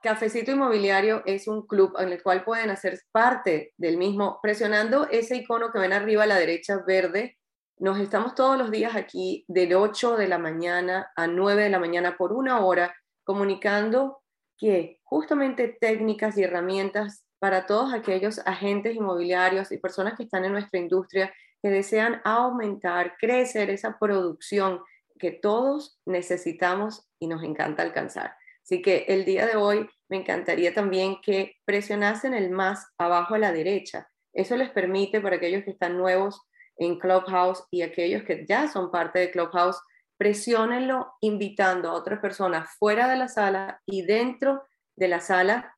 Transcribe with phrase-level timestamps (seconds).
[0.00, 5.36] Cafecito Inmobiliario es un club en el cual pueden hacer parte del mismo, presionando ese
[5.36, 7.36] icono que ven arriba a la derecha verde.
[7.78, 11.80] Nos estamos todos los días aquí del 8 de la mañana a 9 de la
[11.80, 14.20] mañana por una hora comunicando
[14.56, 20.52] que justamente técnicas y herramientas para todos aquellos agentes inmobiliarios y personas que están en
[20.52, 24.80] nuestra industria que desean aumentar, crecer esa producción
[25.18, 28.37] que todos necesitamos y nos encanta alcanzar.
[28.68, 33.38] Así que el día de hoy me encantaría también que presionasen el más abajo a
[33.38, 34.10] la derecha.
[34.34, 36.42] Eso les permite para aquellos que están nuevos
[36.76, 39.80] en Clubhouse y aquellos que ya son parte de Clubhouse,
[40.18, 44.62] presionenlo invitando a otras personas fuera de la sala y dentro
[44.96, 45.74] de la sala,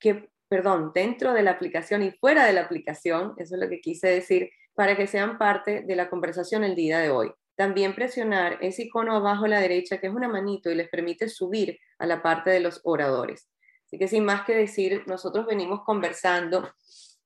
[0.00, 3.80] que, perdón, dentro de la aplicación y fuera de la aplicación, eso es lo que
[3.80, 7.32] quise decir, para que sean parte de la conversación el día de hoy.
[7.56, 11.28] También presionar ese icono abajo a la derecha, que es una manito y les permite
[11.28, 13.48] subir a la parte de los oradores.
[13.86, 16.68] Así que sin más que decir, nosotros venimos conversando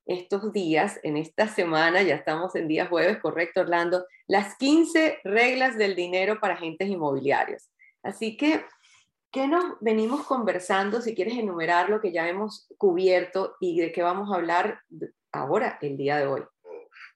[0.06, 5.78] estos días, en esta semana, ya estamos en día jueves, correcto, Orlando, las 15 reglas
[5.78, 7.70] del dinero para agentes inmobiliarios.
[8.03, 8.65] Así que,
[9.31, 11.00] ¿qué nos venimos conversando?
[11.00, 14.81] Si quieres enumerar lo que ya hemos cubierto y de qué vamos a hablar
[15.33, 16.42] ahora, el día de hoy.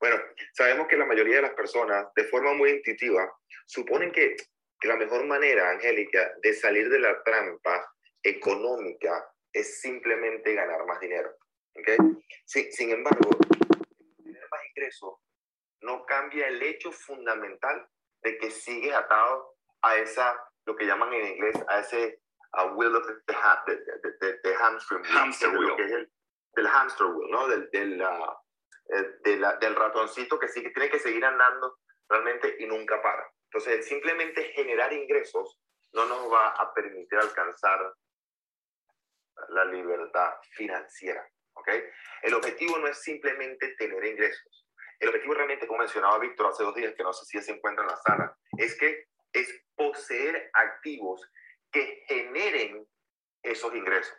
[0.04, 0.20] Bueno,
[0.52, 4.36] sabemos que la mayoría de las personas, de forma muy intuitiva, suponen que,
[4.82, 7.90] la mejor manera, Angélica, de salir de la trampa
[8.22, 11.34] económica es simplemente ganar más dinero.
[11.74, 11.96] ¿okay?
[12.44, 13.30] sin embargo,
[14.22, 15.14] tener más ingresos
[15.80, 17.88] no cambia el hecho fundamental
[18.24, 22.20] de que sigues atado a esa, lo que llaman en inglés, a ese
[22.52, 23.34] a wheel of the,
[24.54, 24.98] hamster
[25.56, 26.12] wheel, que es el,
[26.56, 27.48] del hamster wheel, ¿no?
[27.48, 28.43] Del, del, uh,
[28.90, 33.26] eh, del ratoncito que sigue, tiene que seguir andando realmente y nunca para.
[33.44, 35.60] Entonces, simplemente generar ingresos
[35.92, 37.94] no nos va a permitir alcanzar
[39.48, 41.26] la libertad financiera.
[41.54, 41.84] ¿okay?
[42.22, 44.66] El objetivo no es simplemente tener ingresos.
[44.98, 47.84] El objetivo realmente, como mencionaba Víctor hace dos días, que no sé si se encuentra
[47.84, 51.28] en la sala, es que es poseer activos
[51.70, 52.86] que generen
[53.42, 54.18] esos ingresos.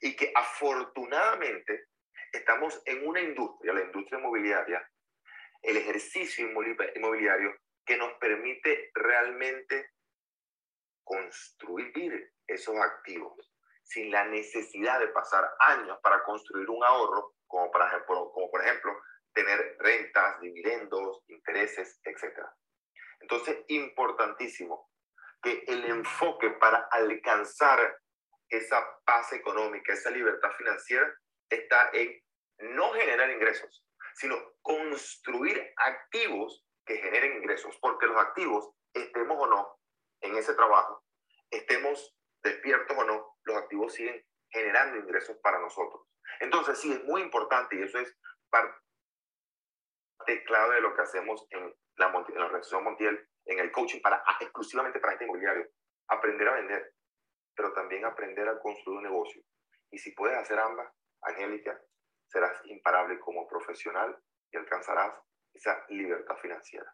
[0.00, 1.86] Y que afortunadamente
[2.32, 4.90] estamos en una industria, la industria inmobiliaria,
[5.62, 7.54] el ejercicio inmobiliario
[7.84, 9.90] que nos permite realmente
[11.04, 17.82] construir esos activos sin la necesidad de pasar años para construir un ahorro, como por
[17.82, 18.92] ejemplo, como por ejemplo
[19.34, 22.46] tener rentas, dividendos, intereses, etc.
[23.20, 24.90] Entonces, importantísimo
[25.42, 27.98] que el enfoque para alcanzar
[28.48, 31.12] esa paz económica, esa libertad financiera,
[31.48, 32.21] está en
[32.62, 33.84] no generar ingresos,
[34.14, 39.78] sino construir activos que generen ingresos, porque los activos, estemos o no
[40.20, 41.04] en ese trabajo,
[41.50, 46.02] estemos despiertos o no, los activos siguen generando ingresos para nosotros.
[46.40, 48.16] Entonces, sí, es muy importante y eso es
[48.50, 48.74] parte
[50.44, 54.22] clave de lo que hacemos en la, en la organización Montiel, en el coaching para
[54.40, 55.68] exclusivamente para este inmobiliario.
[56.08, 56.94] Aprender a vender,
[57.54, 59.42] pero también aprender a construir un negocio.
[59.90, 61.80] Y si puedes hacer ambas, Angélica,
[62.32, 64.16] serás imparable como profesional
[64.50, 65.12] y alcanzarás
[65.52, 66.92] esa libertad financiera.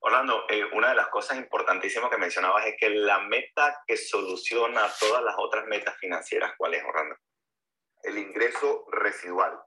[0.00, 4.86] Orlando, eh, una de las cosas importantísimas que mencionabas es que la meta que soluciona
[5.00, 7.16] todas las otras metas financieras, ¿cuál es, Orlando?
[8.02, 9.58] El ingreso residual.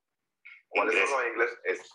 [0.67, 0.95] ¿Cuál es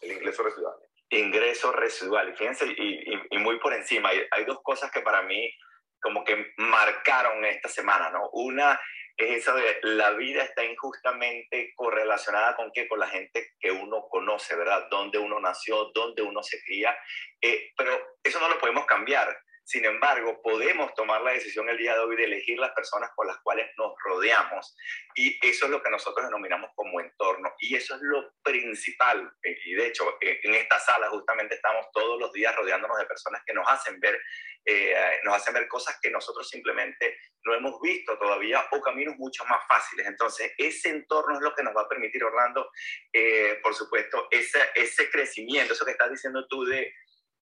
[0.00, 0.74] el ingreso residual.
[1.10, 2.28] Ingreso residual.
[2.30, 5.54] Y fíjense, y, muy por encima, hay, hay, dos cosas que para mí
[6.00, 8.28] como que marcaron esta semana, ¿no?
[8.32, 8.80] Una
[9.24, 14.08] es eso de la vida está injustamente correlacionada con qué, con la gente que uno
[14.08, 14.88] conoce, ¿verdad?
[14.90, 16.96] Dónde uno nació, dónde uno se cría,
[17.40, 19.36] eh, pero eso no lo podemos cambiar.
[19.72, 23.26] Sin embargo, podemos tomar la decisión el día de hoy de elegir las personas con
[23.26, 24.76] las cuales nos rodeamos.
[25.14, 27.54] Y eso es lo que nosotros denominamos como entorno.
[27.58, 29.32] Y eso es lo principal.
[29.42, 33.54] Y de hecho, en esta sala justamente estamos todos los días rodeándonos de personas que
[33.54, 34.20] nos hacen ver,
[34.66, 34.94] eh,
[35.24, 39.66] nos hacen ver cosas que nosotros simplemente no hemos visto todavía o caminos mucho más
[39.66, 40.06] fáciles.
[40.06, 42.70] Entonces, ese entorno es lo que nos va a permitir, Orlando,
[43.10, 46.92] eh, por supuesto, ese, ese crecimiento, eso que estás diciendo tú de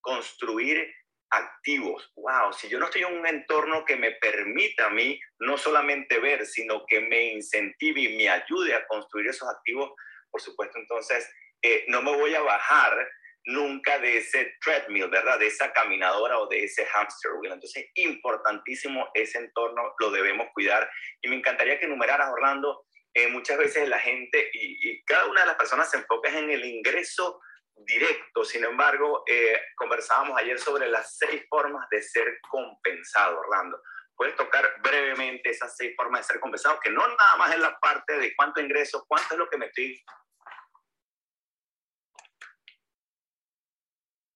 [0.00, 0.94] construir
[1.30, 2.12] activos.
[2.16, 6.18] Wow, si yo no estoy en un entorno que me permita a mí no solamente
[6.18, 9.92] ver, sino que me incentive y me ayude a construir esos activos,
[10.30, 11.28] por supuesto, entonces
[11.62, 13.08] eh, no me voy a bajar
[13.44, 15.38] nunca de ese treadmill, ¿verdad?
[15.38, 17.54] De esa caminadora o de ese hamster wheel.
[17.54, 20.90] Entonces, importantísimo ese entorno, lo debemos cuidar.
[21.22, 22.84] Y me encantaría que enumeraras, Orlando,
[23.14, 26.50] eh, muchas veces la gente y, y, cada una de las personas se enfoca en
[26.50, 27.40] el ingreso
[27.84, 28.44] directo.
[28.44, 33.82] Sin embargo, eh, conversábamos ayer sobre las seis formas de ser compensado, Orlando.
[34.14, 37.78] puedes tocar brevemente esas seis formas de ser compensado, que no nada más es la
[37.78, 39.98] parte de cuánto ingreso, cuánto es lo que me estoy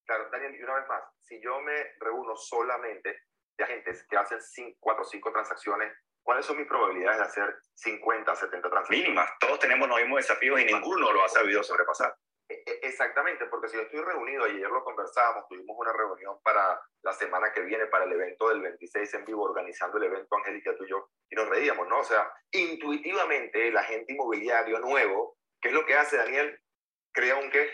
[0.05, 3.23] Claro, Daniel, y una vez más, si yo me reúno solamente
[3.57, 4.39] de agentes que hacen
[4.79, 9.03] 4 o 5 transacciones, ¿cuáles son mis probabilidades de hacer 50, 70 transacciones?
[9.03, 9.29] Mínimas.
[9.39, 12.15] Todos tenemos los mismos desafíos y ninguno lo ha sabido sobrepasar.
[12.47, 16.79] E, e, exactamente, porque si yo estoy reunido, ayer lo conversábamos, tuvimos una reunión para
[17.01, 20.75] la semana que viene, para el evento del 26 en vivo, organizando el evento Angélica,
[20.75, 21.99] tú y yo, y nos reíamos, ¿no?
[21.99, 26.59] O sea, intuitivamente el agente inmobiliario nuevo, ¿qué es lo que hace Daniel?
[27.13, 27.69] Crea un qué?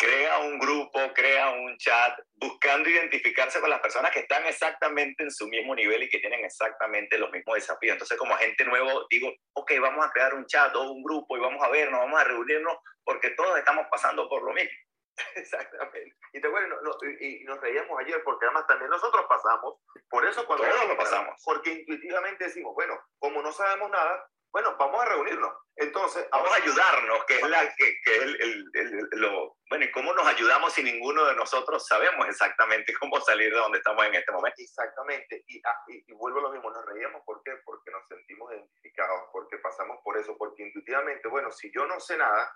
[0.00, 5.30] Crea un grupo, crea un chat, buscando identificarse con las personas que están exactamente en
[5.30, 7.92] su mismo nivel y que tienen exactamente los mismos desafíos.
[7.92, 11.40] Entonces, como agente nuevo, digo, ok, vamos a crear un chat o un grupo y
[11.40, 14.70] vamos a vernos, vamos a reunirnos, porque todos estamos pasando por lo mismo.
[15.34, 16.16] Exactamente.
[16.32, 16.76] Y, te, bueno,
[17.20, 20.64] y, nos reíamos ayer porque además también nosotros pasamos, por eso cuando...
[20.64, 21.34] Todos lo pasamos.
[21.44, 25.52] Porque intuitivamente decimos, bueno, como no sabemos nada, bueno, vamos a reunirnos.
[25.76, 30.12] Entonces, vamos a ayudarnos, que es la que, que el, el, lo bueno, ¿y cómo
[30.12, 34.32] nos ayudamos si ninguno de nosotros sabemos exactamente cómo salir de donde estamos en este
[34.32, 34.56] momento?
[34.58, 35.44] Exactamente.
[35.46, 37.52] Y, ah, y, vuelvo a lo mismo, nos reíamos, ¿por qué?
[37.64, 42.16] Porque nos sentimos identificados, porque pasamos por eso, porque intuitivamente, bueno, si yo no sé
[42.16, 42.52] nada,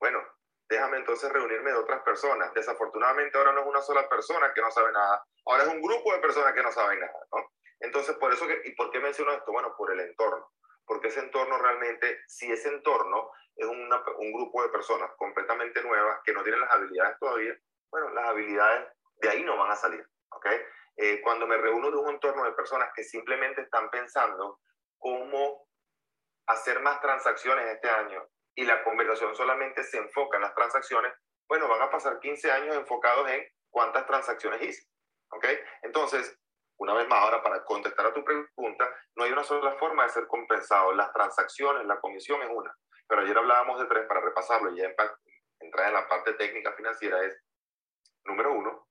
[0.00, 0.22] bueno,
[0.68, 2.52] déjame entonces reunirme de otras personas.
[2.54, 6.14] Desafortunadamente ahora no es una sola persona que no sabe nada, ahora es un grupo
[6.14, 7.52] de personas que no saben nada, ¿no?
[7.80, 9.52] Entonces, por eso, que, ¿y por qué menciono esto?
[9.52, 10.50] Bueno, por el entorno
[10.86, 16.32] porque ese entorno realmente, si ese entorno es un grupo de personas completamente nuevas que
[16.32, 17.54] no tienen las habilidades todavía,
[17.90, 20.46] bueno, las habilidades de ahí no van a salir, ¿ok?
[20.96, 24.60] Eh, cuando me reúno de un entorno de personas que simplemente están pensando
[24.98, 25.68] cómo
[26.46, 31.12] hacer más transacciones este año y la conversación solamente se enfoca en las transacciones,
[31.48, 34.88] bueno, van a pasar 15 años enfocados en cuántas transacciones hice,
[35.30, 35.46] ¿ok?
[35.82, 36.38] Entonces,
[36.78, 40.10] una vez más, ahora para contestar a tu pregunta, no hay una sola forma de
[40.10, 40.92] ser compensado.
[40.92, 42.76] Las transacciones, la comisión es una.
[43.08, 44.92] Pero ayer hablábamos de tres para repasarlo y ya
[45.60, 47.42] entrar en la parte técnica financiera es,
[48.24, 48.88] número uno,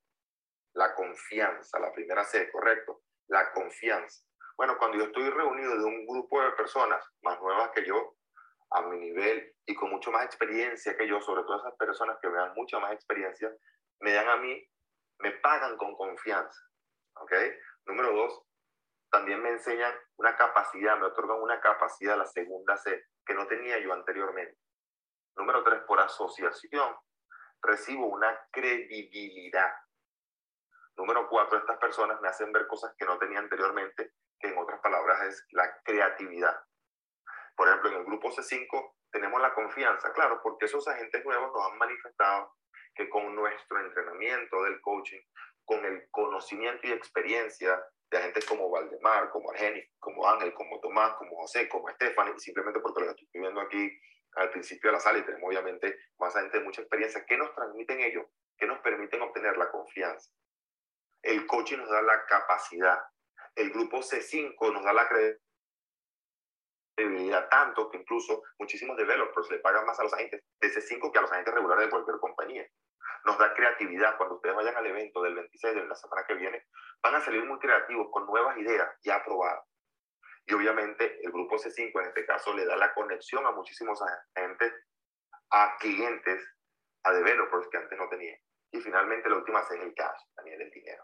[0.73, 4.25] la confianza, la primera C, correcto, la confianza.
[4.57, 8.15] Bueno, cuando yo estoy reunido de un grupo de personas más nuevas que yo,
[8.71, 12.29] a mi nivel y con mucho más experiencia que yo, sobre todo esas personas que
[12.29, 13.51] me dan mucha más experiencia,
[13.99, 14.61] me dan a mí,
[15.19, 16.59] me pagan con confianza.
[17.17, 17.31] ¿Ok?
[17.85, 18.41] Número dos,
[19.11, 23.79] también me enseñan una capacidad, me otorgan una capacidad, la segunda C, que no tenía
[23.79, 24.57] yo anteriormente.
[25.37, 26.95] Número tres, por asociación,
[27.61, 29.73] recibo una credibilidad.
[30.97, 34.79] Número cuatro, estas personas me hacen ver cosas que no tenía anteriormente, que en otras
[34.79, 36.57] palabras es la creatividad.
[37.55, 41.71] Por ejemplo, en el grupo C5 tenemos la confianza, claro, porque esos agentes nuevos nos
[41.71, 42.55] han manifestado
[42.93, 45.21] que con nuestro entrenamiento del coaching,
[45.65, 51.15] con el conocimiento y experiencia de agentes como Valdemar, como Argenis, como Ángel, como Tomás,
[51.15, 53.91] como José, como Estefan, y simplemente porque los estoy viendo aquí
[54.35, 57.53] al principio de la sala y tenemos obviamente más gente de mucha experiencia, ¿qué nos
[57.55, 58.25] transmiten ellos?
[58.57, 60.31] ¿Qué nos permiten obtener la confianza?
[61.21, 62.99] El coaching nos da la capacidad.
[63.55, 65.09] El grupo C5 nos da la
[66.97, 71.19] credibilidad tanto que incluso muchísimos developers le pagan más a los agentes de C5 que
[71.19, 72.69] a los agentes regulares de cualquier compañía
[73.25, 74.17] nos da creatividad.
[74.17, 76.65] Cuando ustedes vayan al evento del 26 de la semana que viene,
[77.01, 79.65] van a salir muy creativos con nuevas ideas ya aprobadas.
[80.47, 83.99] Y obviamente el grupo C5 en este caso le da la conexión a muchísimos
[84.35, 84.73] agentes,
[85.51, 86.41] a clientes,
[87.03, 88.39] a developers que antes no tenían.
[88.71, 91.03] Y finalmente la última es el cash, también el dinero.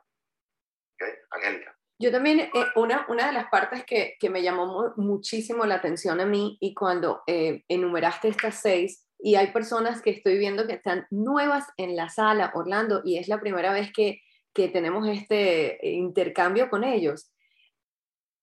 [0.94, 1.08] ¿Ok?
[1.32, 1.76] Angélica.
[2.00, 6.20] Yo también, eh, una, una de las partes que, que me llamó muchísimo la atención
[6.20, 10.74] a mí y cuando eh, enumeraste estas seis, y hay personas que estoy viendo que
[10.74, 14.22] están nuevas en la sala, Orlando, y es la primera vez que,
[14.54, 17.32] que tenemos este intercambio con ellos.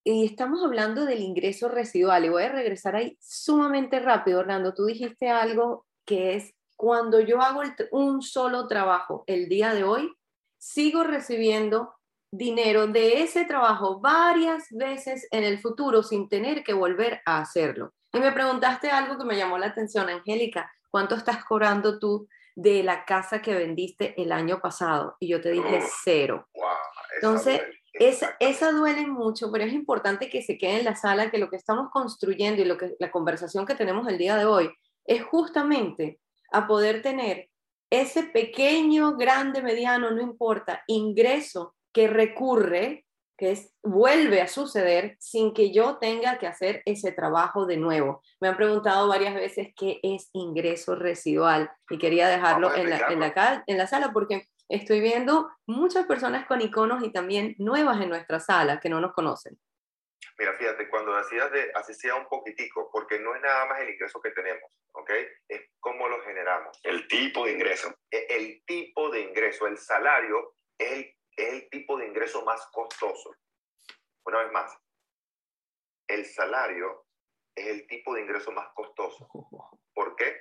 [0.05, 4.73] Y estamos hablando del ingreso residual y voy a regresar ahí sumamente rápido, Orlando.
[4.73, 10.13] Tú dijiste algo que es cuando yo hago un solo trabajo el día de hoy,
[10.59, 11.93] sigo recibiendo
[12.31, 17.93] dinero de ese trabajo varias veces en el futuro sin tener que volver a hacerlo.
[18.13, 22.83] Y me preguntaste algo que me llamó la atención, Angélica, ¿cuánto estás cobrando tú de
[22.83, 25.17] la casa que vendiste el año pasado?
[25.21, 26.49] Y yo te dije cero.
[27.17, 27.61] Entonces,
[27.93, 31.51] esa, esa, duele mucho, pero es importante que se quede en la sala, que lo
[31.51, 34.71] que estamos construyendo y lo que, la conversación que tenemos el día de hoy
[35.05, 36.21] es justamente
[36.53, 37.51] a poder tener
[37.91, 43.07] ese pequeño, grande, mediano, no importa, ingreso que recurre
[43.39, 48.21] que es, vuelve a suceder sin que yo tenga que hacer ese trabajo de nuevo.
[48.41, 53.21] Me han preguntado varias veces qué es ingreso residual y quería dejarlo en la, en,
[53.21, 58.09] la, en la sala porque estoy viendo muchas personas con iconos y también nuevas en
[58.09, 59.57] nuestra sala que no nos conocen.
[60.37, 63.91] Mira, fíjate, cuando decías de así sea un poquitico, porque no es nada más el
[63.91, 65.11] ingreso que tenemos, ¿ok?
[65.49, 66.79] Es cómo lo generamos.
[66.85, 67.93] El tipo de ingreso.
[68.11, 72.67] E, el, tipo de ingreso, el salario es el, es el tipo de ingreso más
[72.73, 73.35] costoso.
[74.25, 74.77] Una vez más,
[76.09, 77.07] el salario
[77.55, 79.29] es el tipo de ingreso más costoso.
[79.95, 80.37] ¿Por qué?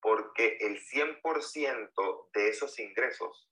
[0.00, 3.50] Porque el 100% de esos ingresos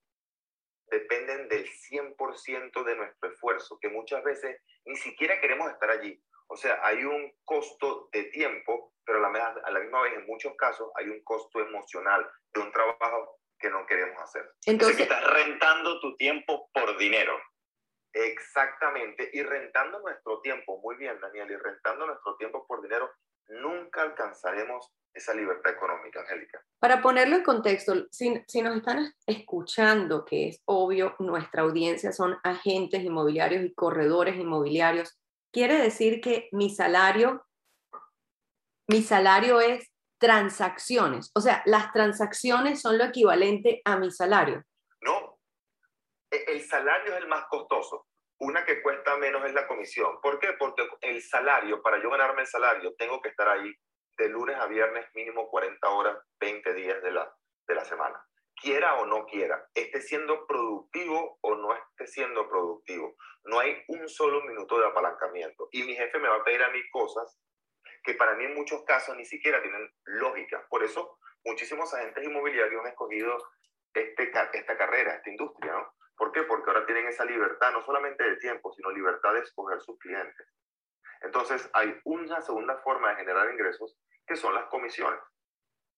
[0.88, 6.22] dependen del 100% de nuestro esfuerzo, que muchas veces ni siquiera queremos estar allí.
[6.48, 10.26] O sea, hay un costo de tiempo, pero a la, a la misma vez en
[10.26, 14.52] muchos casos hay un costo emocional de un trabajo que no queremos hacer.
[14.66, 17.38] Entonces, estás rentando tu tiempo por dinero.
[18.12, 23.10] Exactamente, y rentando nuestro tiempo, muy bien Daniel, y rentando nuestro tiempo por dinero,
[23.48, 26.62] nunca alcanzaremos esa libertad económica, Angélica.
[26.78, 32.38] Para ponerlo en contexto, si, si, nos están escuchando, que es obvio, nuestra audiencia son
[32.42, 35.18] agentes inmobiliarios y corredores inmobiliarios,
[35.52, 37.46] quiere decir que mi salario,
[38.88, 39.91] mi salario es
[40.22, 44.62] transacciones, o sea, las transacciones son lo equivalente a mi salario.
[45.00, 45.40] No,
[46.30, 48.06] e, el salario es el más costoso.
[48.38, 50.20] Una que cuesta menos es la comisión.
[50.20, 50.52] ¿Por qué?
[50.52, 53.74] Porque el salario, para yo ganarme el salario, tengo que estar ahí
[54.16, 57.34] de lunes a viernes mínimo 40 horas, 20 días de la,
[57.66, 58.24] de la semana.
[58.54, 63.16] Quiera o no quiera, esté siendo productivo o no esté siendo productivo.
[63.42, 65.68] No hay un solo minuto de apalancamiento.
[65.72, 67.40] Y mi jefe me va a pedir a mí cosas
[68.02, 70.66] que para mí en muchos casos ni siquiera tienen lógica.
[70.68, 73.36] Por eso muchísimos agentes inmobiliarios han escogido
[73.94, 75.94] este, esta carrera, esta industria, ¿no?
[76.16, 76.42] ¿Por qué?
[76.44, 80.46] Porque ahora tienen esa libertad, no solamente de tiempo, sino libertad de escoger sus clientes.
[81.22, 85.20] Entonces, hay una segunda forma de generar ingresos que son las comisiones.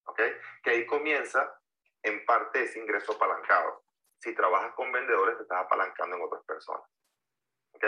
[0.07, 0.21] ¿Ok?
[0.63, 1.59] Que ahí comienza
[2.03, 3.85] en parte ese ingreso apalancado.
[4.19, 6.89] Si trabajas con vendedores, te estás apalancando en otras personas.
[7.73, 7.85] ¿Ok?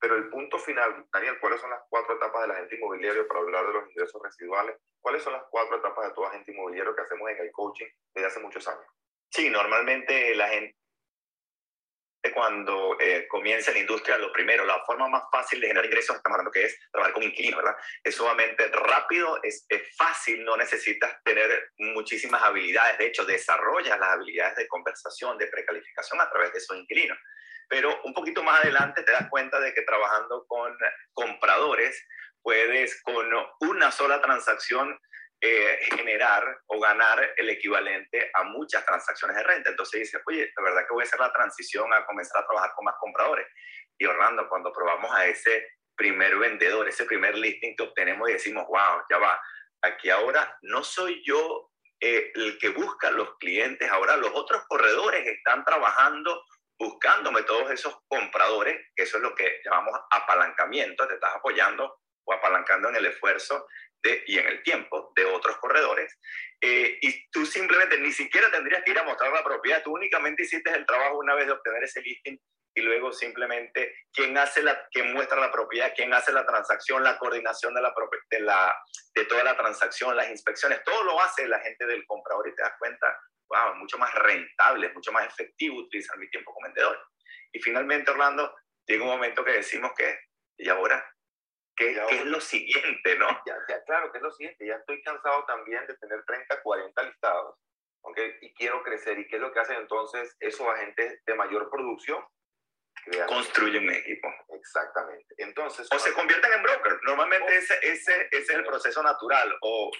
[0.00, 3.66] Pero el punto final, Daniel, ¿cuáles son las cuatro etapas del agente inmobiliario para hablar
[3.66, 4.76] de los ingresos residuales?
[5.00, 8.28] ¿Cuáles son las cuatro etapas de todo agente inmobiliario que hacemos en el coaching desde
[8.28, 8.86] hace muchos años?
[9.30, 10.76] Sí, normalmente la gente
[12.32, 16.36] cuando eh, comienza la industria, lo primero, la forma más fácil de generar ingresos, estamos
[16.36, 17.76] hablando que es trabajar con inquilinos, ¿verdad?
[18.02, 24.10] Es sumamente rápido, es, es, fácil, no necesitas tener muchísimas habilidades, de hecho, desarrollas las
[24.10, 27.18] habilidades de conversación, de precalificación a través de esos inquilinos.
[27.68, 30.76] Pero un poquito más adelante te das cuenta de que trabajando con
[31.12, 32.06] compradores,
[32.42, 33.26] puedes con
[33.60, 34.98] una sola transacción
[35.40, 39.70] eh, generar o ganar el equivalente a muchas transacciones de renta.
[39.70, 42.72] Entonces dices, oye, la verdad que voy a hacer la transición a comenzar a trabajar
[42.74, 43.46] con más compradores.
[43.98, 48.64] Y Orlando, cuando probamos a ese primer vendedor, ese primer listing que obtenemos y decimos,
[48.68, 49.40] wow, ya va,
[49.82, 55.26] aquí ahora no soy yo eh, el que busca los clientes, ahora los otros corredores
[55.26, 56.42] están trabajando
[56.78, 62.32] buscándome todos esos compradores, que eso es lo que llamamos apalancamiento, te estás apoyando o
[62.32, 63.66] apalancando en el esfuerzo
[64.26, 66.18] y en el tiempo de otros corredores,
[66.60, 70.42] eh, y tú simplemente ni siquiera tendrías que ir a mostrar la propiedad, tú únicamente
[70.42, 72.38] hiciste el trabajo una vez de obtener ese listing
[72.74, 77.18] y luego simplemente quién hace la, quién muestra la propiedad, quién hace la transacción, la
[77.18, 77.94] coordinación de, la,
[78.30, 78.76] de, la,
[79.14, 82.62] de toda la transacción, las inspecciones, todo lo hace la gente del comprador y te
[82.62, 83.16] das cuenta,
[83.48, 87.00] wow, mucho más rentable, mucho más efectivo utilizar mi tiempo como vendedor.
[87.52, 88.52] Y finalmente, Orlando,
[88.86, 90.18] llega un momento que decimos que,
[90.58, 91.04] ¿y ahora?
[91.76, 93.26] ¿Qué, es lo siguiente, no?
[93.46, 94.66] Ya, claro, ¿qué es lo siguiente?
[94.66, 97.56] Ya estoy cansado también de tener 30, 40 listados,
[98.02, 98.18] ¿ok?
[98.42, 99.18] Y quiero crecer.
[99.18, 102.24] ¿Y qué es lo que hacen entonces esos agentes de mayor producción?
[103.26, 104.28] Construyen un equipo.
[104.50, 105.34] Exactamente.
[105.38, 106.98] Entonces, o se convierten en broker.
[107.02, 109.56] Normalmente ese, ese, ese, es el proceso natural.
[109.60, 109.90] O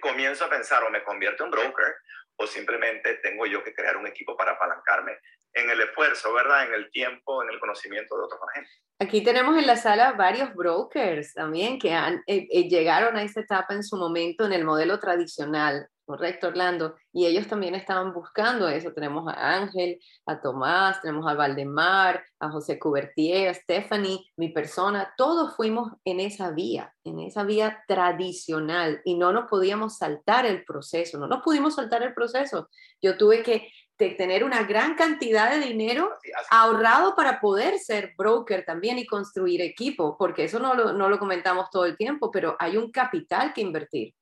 [0.00, 1.94] comienzo a pensar o me convierto en broker
[2.36, 5.18] o simplemente tengo yo que crear un equipo para apalancarme
[5.54, 6.66] en el esfuerzo, ¿verdad?
[6.66, 8.82] En el tiempo, en el conocimiento de otros agentes.
[8.98, 13.40] Aquí tenemos en la sala varios brokers también que han, eh, eh, llegaron a esa
[13.40, 18.68] etapa en su momento en el modelo tradicional, correcto, Orlando, y ellos también estaban buscando
[18.68, 18.92] eso.
[18.92, 25.14] Tenemos a Ángel, a Tomás, tenemos a Valdemar, a José Cubertier, a Stephanie, mi persona,
[25.16, 30.64] todos fuimos en esa vía, en esa vía tradicional y no nos podíamos saltar el
[30.64, 32.68] proceso, no nos pudimos saltar el proceso.
[33.00, 36.10] Yo tuve que tener una gran cantidad de dinero
[36.50, 41.18] ahorrado para poder ser broker también y construir equipo, porque eso no lo, no lo
[41.18, 44.14] comentamos todo el tiempo, pero hay un capital que invertir.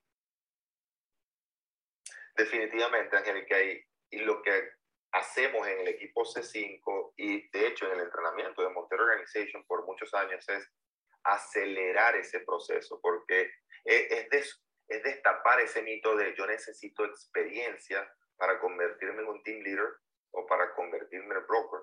[2.40, 4.70] Definitivamente, Angélica, y, y lo que
[5.12, 9.84] hacemos en el equipo C5 y de hecho en el entrenamiento de Montero Organization por
[9.84, 10.66] muchos años es
[11.22, 13.52] acelerar ese proceso, porque
[13.84, 19.60] es, es, es destapar ese mito de yo necesito experiencia para convertirme en un team
[19.60, 19.88] leader
[20.30, 21.80] o para convertirme en broker.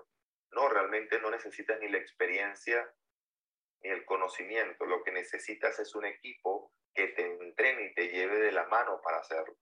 [0.50, 2.92] No, realmente no necesitas ni la experiencia
[3.84, 4.86] ni el conocimiento.
[4.86, 9.00] Lo que necesitas es un equipo que te entrene y te lleve de la mano
[9.00, 9.56] para hacerlo.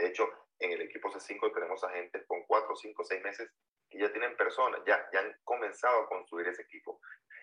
[0.00, 0.28] De hecho,
[0.58, 3.50] en el equipo C5 tenemos agentes con 4, 5, 6 meses
[3.90, 7.00] que ya tienen personas, ya, ya han comenzado a construir ese equipo.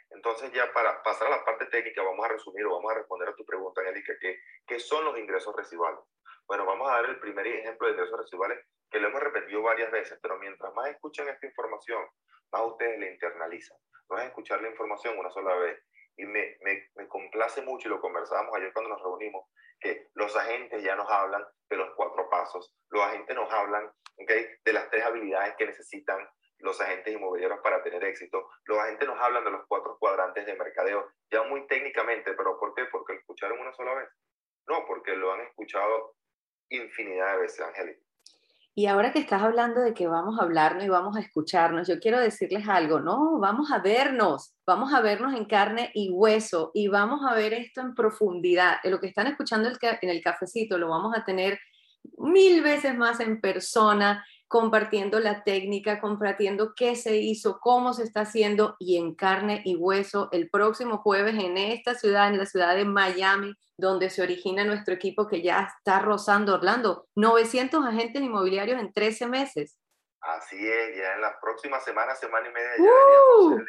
[0.10, 3.30] Entonces ya para pasar a la parte técnica vamos a resumir o vamos a responder
[3.30, 6.00] a tu pregunta, Angélica, que, ¿qué son los ingresos residuales?
[6.48, 9.92] Bueno, vamos a dar el primer ejemplo de ingresos residuales que lo hemos repetido varias
[9.92, 12.08] veces, pero mientras más escuchan esta información,
[12.52, 13.78] más ustedes la internalizan.
[14.10, 15.84] No es escuchar la información una sola vez.
[16.18, 19.46] Y me, me, me complace mucho, y lo conversábamos ayer cuando nos reunimos,
[19.80, 24.48] que los agentes ya nos hablan de los cuatro pasos, los agentes nos hablan ¿okay?
[24.64, 26.28] de las tres habilidades que necesitan
[26.60, 28.50] los agentes inmobiliarios para tener éxito.
[28.66, 32.74] Los agentes nos hablan de los cuatro cuadrantes de mercadeo, ya muy técnicamente, pero ¿por
[32.74, 32.86] qué?
[32.86, 34.10] Porque lo escucharon una sola vez.
[34.68, 36.16] No, porque lo han escuchado
[36.70, 38.07] infinidad de veces, Angélica.
[38.78, 42.00] Y ahora que estás hablando de que vamos a hablarnos y vamos a escucharnos, yo
[42.00, 46.88] quiero decirles algo, no, vamos a vernos, vamos a vernos en carne y hueso y
[46.88, 48.76] vamos a ver esto en profundidad.
[48.84, 51.58] Lo que están escuchando en el cafecito lo vamos a tener
[52.20, 58.22] mil veces más en persona, compartiendo la técnica, compartiendo qué se hizo, cómo se está
[58.22, 62.75] haciendo y en carne y hueso el próximo jueves en esta ciudad, en la ciudad
[62.75, 67.08] de Miami, donde se origina nuestro equipo que ya está rozando Orlando.
[67.16, 69.77] 900 agentes inmobiliarios en 13 meses.
[70.22, 73.60] Así es, ya en la próxima semana, semana y media, ya ¡Uh!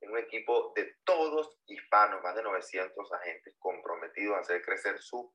[0.00, 5.32] en un equipo de todos hispanos, más de 900 agentes comprometidos a hacer crecer su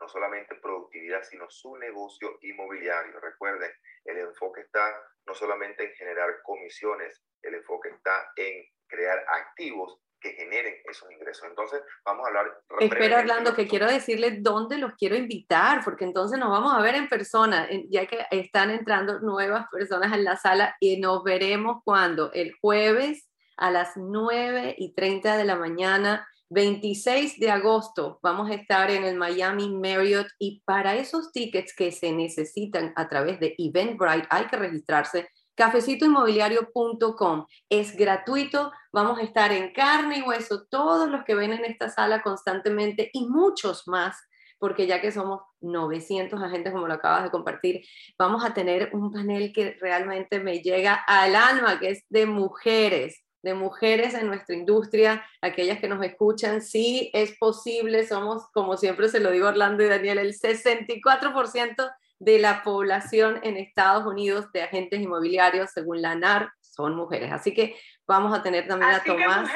[0.00, 3.18] no solamente productividad, sino su negocio inmobiliario.
[3.20, 3.70] Recuerden,
[4.04, 4.94] el enfoque está
[5.26, 11.46] no solamente en generar comisiones, el enfoque está en crear activos que generen esos ingresos.
[11.48, 12.62] Entonces, vamos a hablar.
[12.80, 16.94] Espera, Orlando, que quiero decirles dónde los quiero invitar, porque entonces nos vamos a ver
[16.94, 22.32] en persona, ya que están entrando nuevas personas en la sala y nos veremos cuando
[22.32, 28.54] el jueves a las 9 y 30 de la mañana 26 de agosto vamos a
[28.54, 33.54] estar en el Miami Marriott y para esos tickets que se necesitan a través de
[33.58, 37.46] Eventbrite hay que registrarse cafecitoinmobiliario.com.
[37.68, 41.88] Es gratuito, vamos a estar en carne y hueso todos los que ven en esta
[41.88, 44.16] sala constantemente y muchos más
[44.58, 47.84] porque ya que somos 900 agentes, como lo acabas de compartir,
[48.18, 53.25] vamos a tener un panel que realmente me llega al alma, que es de mujeres
[53.46, 59.08] de mujeres en nuestra industria, aquellas que nos escuchan, sí es posible, somos, como siempre
[59.08, 64.62] se lo digo Orlando y Daniel, el 64% de la población en Estados Unidos de
[64.62, 67.30] agentes inmobiliarios, según la NAR, son mujeres.
[67.30, 69.48] Así que vamos a tener también a Tomás.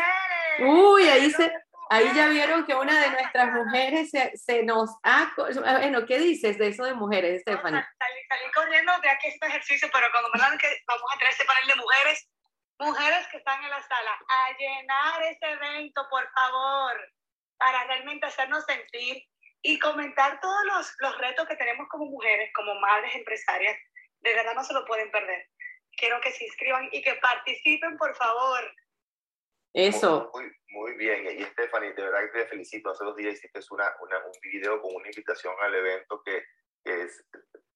[0.61, 1.53] Uy, ahí se...
[1.93, 5.33] Ahí ya vieron que una de nuestras mujeres se, se, nos ha...
[5.37, 7.83] Bueno, ¿qué dices de eso de mujeres, Stephanie?
[7.99, 11.45] salí, corriendo de aquí este ejercicio, pero cuando me dan que vamos a tener ese
[11.45, 12.31] panel de mujeres,
[12.81, 17.13] mujeres que están en la sala, a llenar ese evento, por favor,
[17.59, 19.23] para realmente hacernos sentir
[19.63, 23.77] y comentar todos los, los retos que tenemos como mujeres, como madres empresarias.
[24.21, 25.47] De verdad no se lo pueden perder.
[25.97, 28.75] Quiero que se inscriban y que participen, por favor.
[29.75, 30.31] Eso.
[30.35, 31.27] Muy, muy, bien.
[31.39, 32.91] Y Stephanie, de verdad que te felicito.
[32.91, 36.45] Hace dos días hiciste una, una, un video con una invitación al evento que,
[36.83, 37.25] que es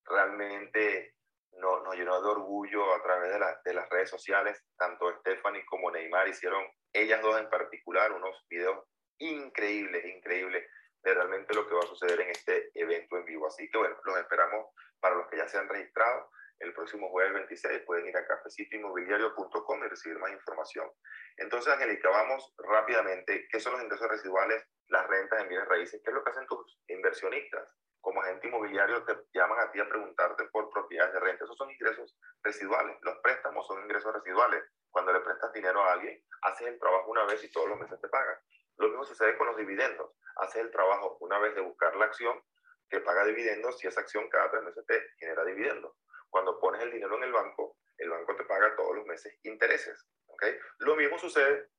[0.05, 1.13] realmente
[1.57, 4.63] nos, nos llenó de orgullo a través de, de las redes sociales.
[4.77, 6.63] Tanto Stephanie como Neymar hicieron,
[6.93, 8.85] ellas dos en particular, unos videos
[9.17, 10.67] increíbles, increíbles
[11.03, 13.47] de realmente lo que va a suceder en este evento en vivo.
[13.47, 14.67] Así que bueno, los esperamos
[14.99, 16.29] para los que ya se han registrado.
[16.59, 20.89] El próximo jueves 26 pueden ir a cafecitoinmobiliario.com y recibir más información.
[21.37, 23.47] Entonces, Angélica, vamos rápidamente.
[23.51, 24.65] ¿Qué son los ingresos residuales?
[24.87, 26.01] Las rentas en bienes raíces.
[26.03, 27.67] ¿Qué es lo que hacen tus inversionistas?
[28.05, 31.43] Como agente inmobiliario te llaman a ti a preguntarte por propiedades de renta.
[31.43, 32.95] Esos son ingresos residuales.
[33.01, 34.63] Los préstamos son ingresos residuales.
[34.91, 37.99] Cuando le prestas dinero a alguien, haces el trabajo una vez y todos los meses
[37.99, 38.37] te pagan.
[38.77, 40.11] Lo mismo sucede con los dividendos.
[40.35, 42.39] Haces el trabajo una vez de buscar la acción
[42.87, 45.97] que paga dividendos y esa acción cada tres meses te genera dividendos.
[46.29, 50.05] Cuando pones el dinero en el banco, el banco te paga todos los meses intereses.
[50.27, 50.55] ¿okay?
[50.77, 51.71] Lo mismo sucede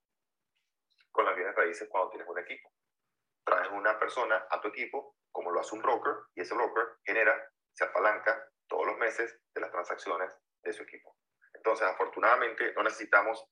[1.12, 2.68] con las bienes raíces cuando tienes un equipo.
[3.44, 7.36] Traes una persona a tu equipo como lo hace un broker, y ese broker genera,
[7.74, 11.14] se apalanca todos los meses de las transacciones de su equipo.
[11.52, 13.46] Entonces, afortunadamente, no necesitamos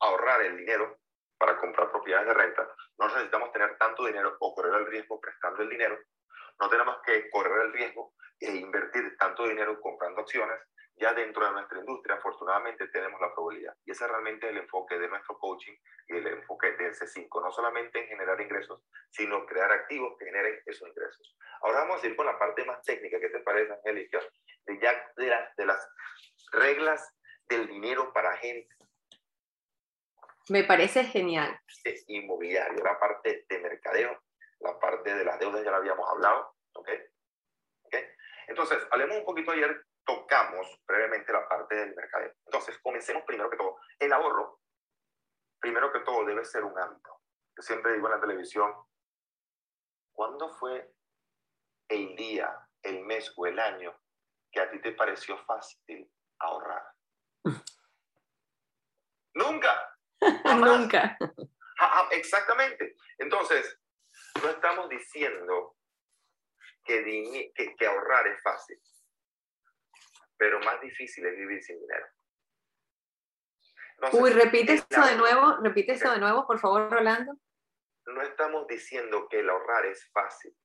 [0.00, 0.98] ahorrar el dinero
[1.38, 5.60] para comprar propiedades de renta, no necesitamos tener tanto dinero o correr el riesgo prestando
[5.62, 5.98] el dinero,
[6.58, 10.58] no tenemos que correr el riesgo e invertir tanto dinero comprando acciones,
[11.00, 13.74] ya dentro de nuestra industria, afortunadamente, tenemos la probabilidad.
[13.86, 15.72] Y ese es realmente el enfoque de nuestro coaching
[16.08, 20.60] y el enfoque del C5, no solamente en generar ingresos, sino crear activos que generen
[20.66, 21.36] esos ingresos.
[21.62, 24.20] Ahora vamos a ir con la parte más técnica, ¿qué te parece, Angélica?
[24.66, 25.88] De ya de, de las
[26.52, 27.16] reglas
[27.48, 28.74] del dinero para gente.
[30.50, 31.58] Me parece genial.
[32.08, 34.22] Inmobiliario, la parte de mercadeo,
[34.60, 36.88] la parte de las deudas ya la habíamos hablado, ¿ok?
[37.84, 38.04] ¿Okay?
[38.48, 42.34] Entonces, hablemos un poquito ayer, tocamos brevemente la parte del mercadeo.
[42.46, 43.78] Entonces, comencemos primero que todo.
[43.98, 44.60] El ahorro,
[45.60, 47.20] primero que todo, debe ser un hábito.
[47.56, 48.74] Yo siempre digo en la televisión,
[50.12, 50.92] ¿cuándo fue
[51.88, 53.98] el día, el mes o el año
[54.50, 56.82] que a ti te pareció fácil ahorrar?
[59.34, 59.96] Nunca.
[60.56, 61.16] Nunca.
[62.10, 62.96] Exactamente.
[63.18, 63.78] Entonces,
[64.42, 65.76] no estamos diciendo
[66.84, 68.80] que, que, ahorrar es fácil,
[70.40, 72.06] pero más difícil es vivir sin dinero.
[74.12, 77.34] Uy, repite eso de nuevo, repite eso de nuevo, por favor, Rolando.
[78.06, 80.56] No estamos diciendo que el ahorrar es fácil,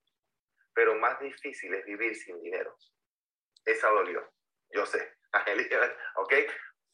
[0.72, 2.74] pero más difícil es vivir sin dinero.
[3.66, 4.32] Esa dolió,
[4.70, 5.18] yo sé.
[6.16, 6.32] ¿Ok?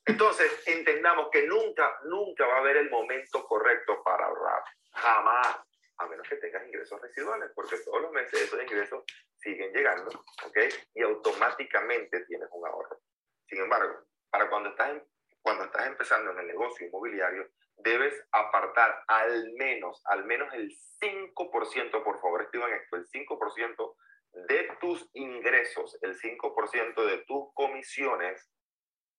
[0.04, 4.64] Entonces, entendamos que nunca, nunca va a haber el momento correcto para ahorrar.
[4.90, 5.60] Jamás.
[5.98, 9.04] A menos que tengas ingresos residuales, porque todos los meses esos ingresos
[9.38, 10.10] siguen llegando,
[10.46, 10.58] ¿ok?
[10.94, 13.00] Y automáticamente tienes un ahorro.
[13.46, 15.02] Sin embargo, para cuando estás,
[15.42, 22.04] cuando estás empezando en el negocio inmobiliario, debes apartar al menos, al menos el 5%,
[22.04, 23.96] por favor, escriban esto, el 5%
[24.32, 28.50] de tus ingresos, el 5% de tus comisiones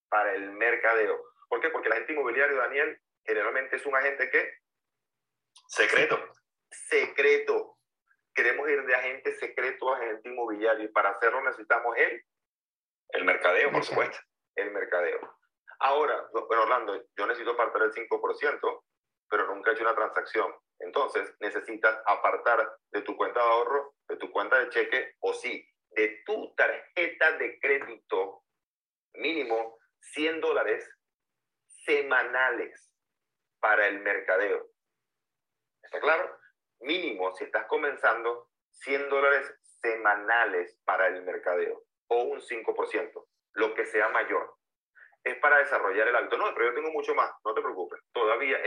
[0.10, 1.20] para el mercadeo.
[1.48, 1.70] ¿Por qué?
[1.70, 4.58] Porque el agente inmobiliario, Daniel, generalmente es un agente que...
[5.68, 6.20] Secreto.
[6.74, 7.78] Secreto.
[8.34, 12.26] Queremos ir de agente secreto a agente inmobiliario y para hacerlo necesitamos el...
[13.10, 14.18] El mercadeo, por supuesto.
[14.56, 15.38] El mercadeo.
[15.80, 18.84] Ahora, bueno, Orlando, yo necesito apartar el 5%,
[19.30, 20.52] pero nunca he hecho una transacción.
[20.80, 25.68] Entonces, necesitas apartar de tu cuenta de ahorro, de tu cuenta de cheque, o sí,
[25.92, 28.44] de tu tarjeta de crédito
[29.14, 30.90] mínimo 100 dólares
[31.86, 32.92] semanales
[33.60, 34.70] para el mercadeo.
[35.84, 36.40] ¿Está claro?
[36.84, 43.86] Mínimo, si estás comenzando, 100 dólares semanales para el mercadeo o un 5%, lo que
[43.86, 44.56] sea mayor.
[45.24, 46.38] Es para desarrollar el hábito.
[46.38, 48.02] No, pero yo tengo mucho más, no te preocupes.
[48.12, 48.58] Todavía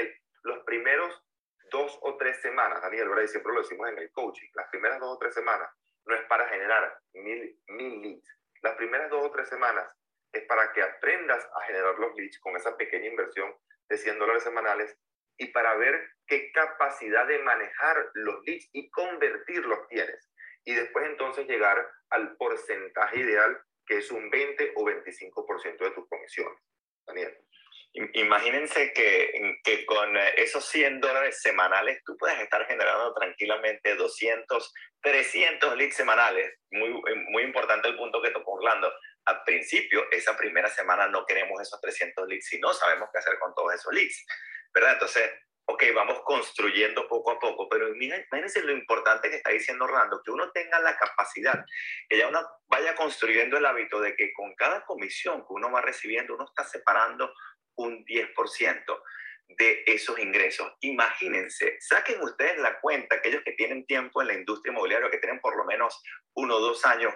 [0.43, 1.23] los primeros
[1.71, 3.25] dos o tres semanas, Daniel, ¿verdad?
[3.25, 5.71] Y siempre lo decimos en el coaching, las primeras dos o tres semanas
[6.07, 8.39] no es para generar mil, mil leads.
[8.63, 9.93] Las primeras dos o tres semanas
[10.33, 13.55] es para que aprendas a generar los leads con esa pequeña inversión
[13.89, 14.97] de 100 dólares semanales
[15.39, 15.95] y para ver
[16.27, 20.31] qué capacidad de manejar los leads y convertirlos tienes.
[20.65, 26.09] Y después entonces llegar al porcentaje ideal que es un 20 o 25% de tus
[26.09, 26.59] comisiones.
[27.07, 27.39] Daniel.
[28.13, 35.77] Imagínense que, que, con esos 100 dólares semanales tú puedes estar generando tranquilamente 200, 300
[35.77, 36.59] leads semanales.
[36.73, 36.91] Muy,
[37.31, 38.93] muy importante el punto que tocó Orlando
[39.27, 43.39] al principio, esa primera semana no queremos esos 300 leads y no sabemos qué hacer
[43.41, 44.25] con todos esos leads,
[44.75, 44.95] ¿verdad?
[44.95, 45.31] Entonces,
[45.69, 50.31] ok, vamos construyendo poco a poco, pero imagínense lo importante que está diciendo Orlando, que
[50.31, 51.65] uno tenga la capacidad,
[52.09, 55.81] que ya uno vaya construyendo el hábito de que con cada comisión que uno va
[55.81, 57.33] recibiendo, uno está separando
[57.77, 59.03] un 10%
[59.49, 60.73] de esos ingresos.
[60.81, 65.41] Imagínense, saquen ustedes la cuenta, aquellos que tienen tiempo en la industria inmobiliaria, que tienen
[65.41, 66.03] por lo menos
[66.35, 67.13] uno o dos años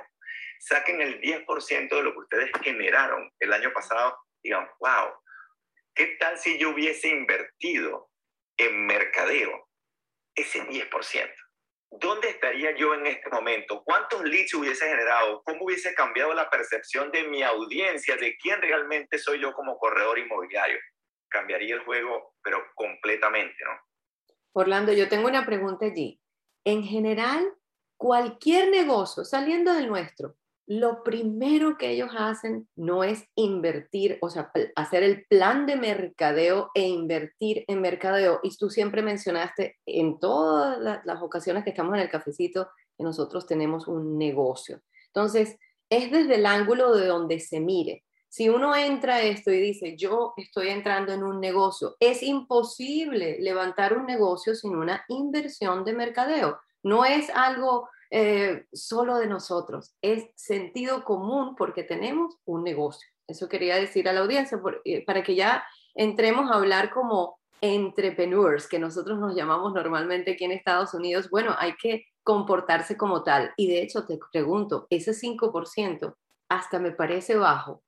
[0.60, 5.14] saquen el 10% de lo que ustedes generaron el año pasado, digan, wow,
[5.94, 8.10] ¿qué tal si yo hubiese invertido
[8.56, 9.68] en mercadeo
[10.34, 11.32] ese 10%?
[11.92, 13.82] ¿Dónde estaría yo en este momento?
[13.84, 15.42] ¿Cuántos leads hubiese generado?
[15.44, 20.18] ¿Cómo hubiese cambiado la percepción de mi audiencia de quién realmente soy yo como corredor
[20.18, 20.78] inmobiliario?
[21.28, 23.72] Cambiaría el juego, pero completamente, ¿no?
[24.52, 26.20] Orlando, yo tengo una pregunta allí.
[26.64, 27.54] En general,
[27.96, 30.36] cualquier negocio, saliendo del nuestro,
[30.70, 36.70] lo primero que ellos hacen no es invertir, o sea, hacer el plan de mercadeo
[36.74, 38.38] e invertir en mercadeo.
[38.44, 43.48] Y tú siempre mencionaste en todas las ocasiones que estamos en el cafecito que nosotros
[43.48, 44.80] tenemos un negocio.
[45.08, 48.04] Entonces, es desde el ángulo de donde se mire.
[48.28, 53.38] Si uno entra a esto y dice, yo estoy entrando en un negocio, es imposible
[53.40, 56.60] levantar un negocio sin una inversión de mercadeo.
[56.84, 63.08] No es algo eh, solo de nosotros, es sentido común porque tenemos un negocio.
[63.26, 68.66] Eso quería decir a la audiencia, eh, para que ya entremos a hablar como entrepreneurs,
[68.66, 71.30] que nosotros nos llamamos normalmente aquí en Estados Unidos.
[71.30, 73.52] Bueno, hay que comportarse como tal.
[73.56, 76.16] Y de hecho, te pregunto, ese 5%
[76.48, 77.82] hasta me parece bajo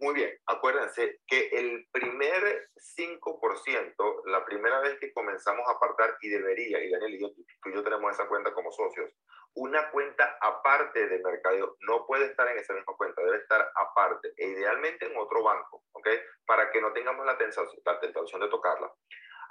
[0.00, 6.28] muy bien, acuérdense que el primer 5%, la primera vez que comenzamos a apartar, y
[6.28, 7.28] debería, y Daniel y yo,
[7.62, 9.10] tú y yo tenemos esa cuenta como socios,
[9.54, 14.32] una cuenta aparte de mercadeo, no puede estar en esa misma cuenta, debe estar aparte,
[14.36, 16.08] e idealmente en otro banco, ¿ok?
[16.46, 18.92] Para que no tengamos la tentación, la tentación de tocarla.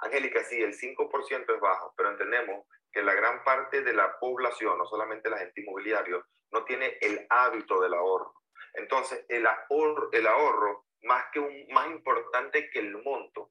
[0.00, 4.76] Angélica, sí, el 5% es bajo, pero entendemos que la gran parte de la población,
[4.76, 8.34] no solamente la gente inmobiliaria, no tiene el hábito del ahorro.
[8.74, 13.50] Entonces, el ahorro, el ahorro más, que un, más importante que el monto,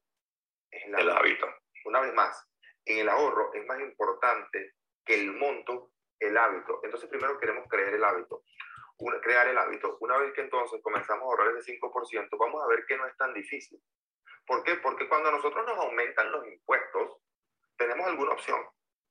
[0.70, 1.46] es el, hábito.
[1.84, 2.48] Una vez más,
[2.84, 6.80] en el ahorro es más importante que el monto, el hábito.
[6.82, 8.44] Entonces, primero queremos crear el hábito.
[9.22, 9.98] crear el hábito.
[10.00, 13.16] Una vez que entonces comenzamos a ahorrar ese 5%, vamos a ver que no es
[13.16, 13.80] tan difícil.
[14.46, 14.76] ¿Por qué?
[14.76, 17.18] Porque cuando a nosotros nos aumentan los impuestos,
[17.76, 18.60] tenemos alguna opción,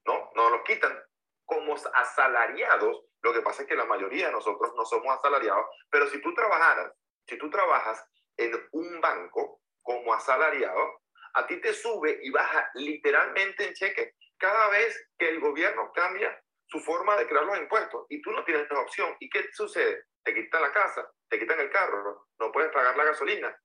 [0.06, 0.32] ¿no?
[0.36, 0.98] Nos los quitan.
[1.46, 6.08] Como asalariados, lo que pasa es que la mayoría de nosotros no somos asalariados, pero
[6.08, 6.92] si tú trabajaras,
[7.28, 8.04] si tú trabajas
[8.38, 11.02] en un banco como asalariado,
[11.34, 16.42] a ti te sube y baja literalmente en cheque cada vez que el gobierno cambia
[16.66, 19.16] su forma de crear los impuestos y tú no tienes opción.
[19.20, 20.06] ¿Y qué sucede?
[20.24, 23.56] Te quitan la casa, te quitan el carro, no puedes pagar la gasolina,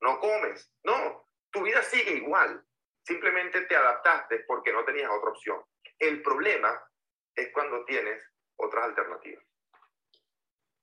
[0.00, 0.70] no comes.
[0.82, 2.64] No, tu vida sigue igual.
[3.04, 5.62] Simplemente te adaptaste porque no tenías otra opción.
[5.98, 6.82] El problema
[7.34, 8.22] es cuando tienes
[8.56, 9.44] otras alternativas.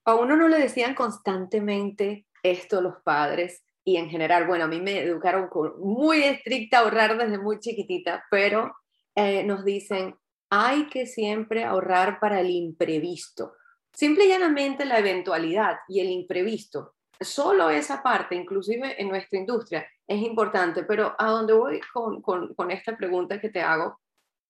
[0.05, 4.79] A uno no le decían constantemente esto los padres y en general, bueno, a mí
[4.79, 8.75] me educaron con muy estricta ahorrar desde muy chiquitita, pero
[9.15, 10.15] eh, nos dicen,
[10.49, 13.53] hay que siempre ahorrar para el imprevisto.
[13.93, 16.95] Simple y llanamente la eventualidad y el imprevisto.
[17.19, 22.53] Solo esa parte, inclusive en nuestra industria, es importante, pero a dónde voy con, con,
[22.53, 23.99] con esta pregunta que te hago,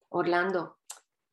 [0.08, 0.78] Orlando,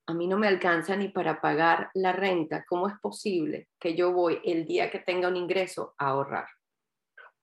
[0.09, 2.65] a mí no me alcanza ni para pagar la renta.
[2.67, 6.47] ¿Cómo es posible que yo voy el día que tenga un ingreso a ahorrar?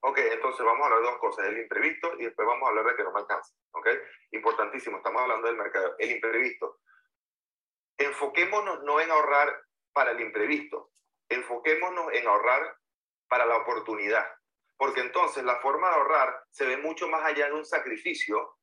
[0.01, 2.87] Ok, entonces vamos a hablar de dos cosas, el imprevisto y después vamos a hablar
[2.87, 3.55] de que no me alcanza.
[3.71, 3.87] Ok,
[4.31, 5.95] importantísimo, estamos hablando del mercado.
[5.97, 6.81] El imprevisto.
[7.97, 9.61] Enfoquémonos no en ahorrar
[9.93, 10.91] para el imprevisto,
[11.29, 12.77] enfoquémonos en ahorrar
[13.29, 14.27] para la oportunidad.
[14.75, 18.57] Porque entonces la forma de ahorrar se ve mucho más allá de un sacrificio,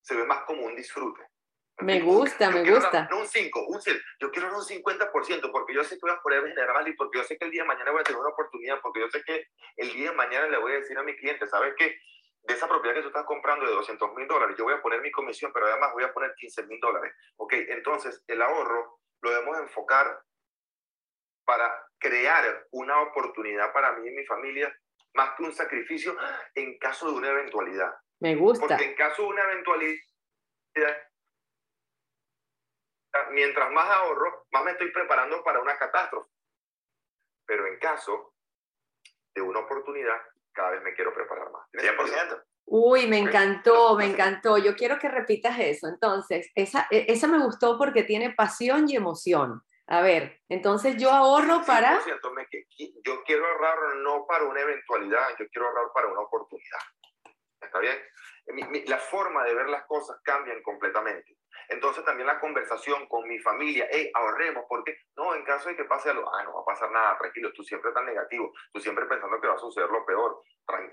[0.00, 1.22] se ve más como un disfrute.
[1.82, 3.08] Me gusta, me gusta.
[3.10, 4.02] no un 5, un 6.
[4.20, 7.24] Yo quiero un 50% porque yo sé que voy a poder generar y porque yo
[7.24, 9.46] sé que el día de mañana voy a tener una oportunidad, porque yo sé que
[9.76, 11.98] el día de mañana le voy a decir a mi cliente, ¿sabes qué?
[12.42, 15.00] De esa propiedad que tú estás comprando de 200 mil dólares, yo voy a poner
[15.00, 17.14] mi comisión, pero además voy a poner 15 mil dólares.
[17.36, 20.22] Ok, entonces el ahorro lo debemos enfocar
[21.44, 24.74] para crear una oportunidad para mí y mi familia,
[25.14, 26.16] más que un sacrificio
[26.54, 27.92] en caso de una eventualidad.
[28.20, 28.66] Me gusta.
[28.66, 29.96] Porque en caso de una eventualidad,
[33.32, 36.30] mientras más ahorro, más me estoy preparando para una catástrofe.
[37.46, 38.34] Pero en caso
[39.34, 40.20] de una oportunidad,
[40.52, 41.68] cada vez me quiero preparar más.
[41.72, 42.44] 100%.
[42.66, 44.56] Uy, me encantó, me encantó.
[44.58, 45.88] Yo quiero que repitas eso.
[45.88, 49.62] Entonces, esa, e, esa me gustó porque tiene pasión y emoción.
[49.88, 51.98] A ver, entonces yo ahorro para...
[53.04, 56.78] Yo quiero ahorrar no para una eventualidad, yo quiero ahorrar para una oportunidad.
[57.60, 57.98] ¿Está bien?
[58.86, 61.36] la forma de ver las cosas cambian completamente.
[61.70, 65.84] Entonces también la conversación con mi familia, hey, ahorremos, porque no, en caso de que
[65.84, 69.06] pase algo, ah, no va a pasar nada, tranquilo, tú siempre tan negativo, tú siempre
[69.06, 70.42] pensando que va a suceder lo peor,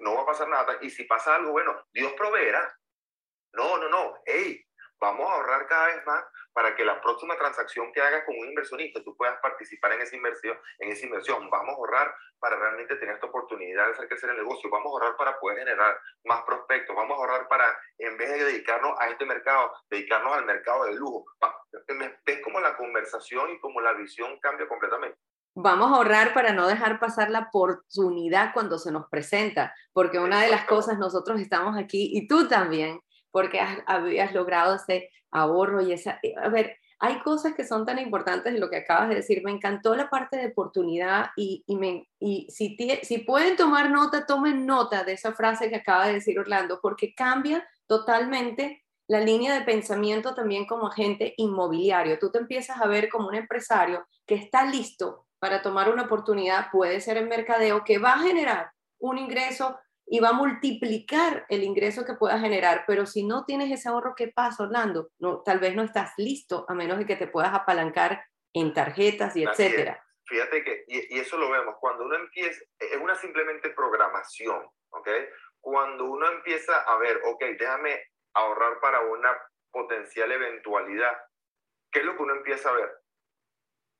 [0.02, 2.72] no va a pasar nada, y si pasa algo, bueno, Dios proveerá.
[3.54, 4.67] No, no, no, hey,
[5.00, 8.48] vamos a ahorrar cada vez más para que la próxima transacción que hagas con un
[8.48, 11.50] inversionista tú puedas participar en esa inversión, en esa inversión.
[11.50, 14.70] Vamos a ahorrar para realmente tener esta oportunidad de hacer crecer el negocio.
[14.70, 16.96] Vamos a ahorrar para poder generar más prospectos.
[16.96, 20.96] Vamos a ahorrar para, en vez de dedicarnos a este mercado, dedicarnos al mercado del
[20.96, 21.26] lujo.
[22.26, 25.18] ¿Ves cómo la conversación y cómo la visión cambia completamente?
[25.60, 30.42] Vamos a ahorrar para no dejar pasar la oportunidad cuando se nos presenta, porque una
[30.42, 33.00] de las cosas nosotros estamos aquí y tú también
[33.38, 36.18] porque habías logrado ese ahorro y esa...
[36.24, 39.44] Eh, a ver, hay cosas que son tan importantes de lo que acabas de decir.
[39.44, 44.26] Me encantó la parte de oportunidad y, y, me, y si, si pueden tomar nota,
[44.26, 49.54] tomen nota de esa frase que acaba de decir Orlando, porque cambia totalmente la línea
[49.54, 52.18] de pensamiento también como agente inmobiliario.
[52.18, 56.72] Tú te empiezas a ver como un empresario que está listo para tomar una oportunidad,
[56.72, 59.78] puede ser en mercadeo, que va a generar un ingreso
[60.10, 64.16] y va a multiplicar el ingreso que pueda generar, pero si no tienes ese ahorro,
[64.16, 65.10] ¿qué pasa, Orlando?
[65.20, 69.36] No, tal vez no estás listo, a menos de que te puedas apalancar en tarjetas
[69.36, 70.02] y etcétera.
[70.26, 75.10] Fíjate que, y, eso lo vemos, cuando uno empieza, es una simplemente programación, ¿ok?
[75.60, 78.02] Cuando uno empieza a ver, ok, déjame
[78.34, 79.38] ahorrar para una
[79.72, 81.18] potencial eventualidad,
[81.92, 82.92] ¿qué es lo que uno empieza a ver?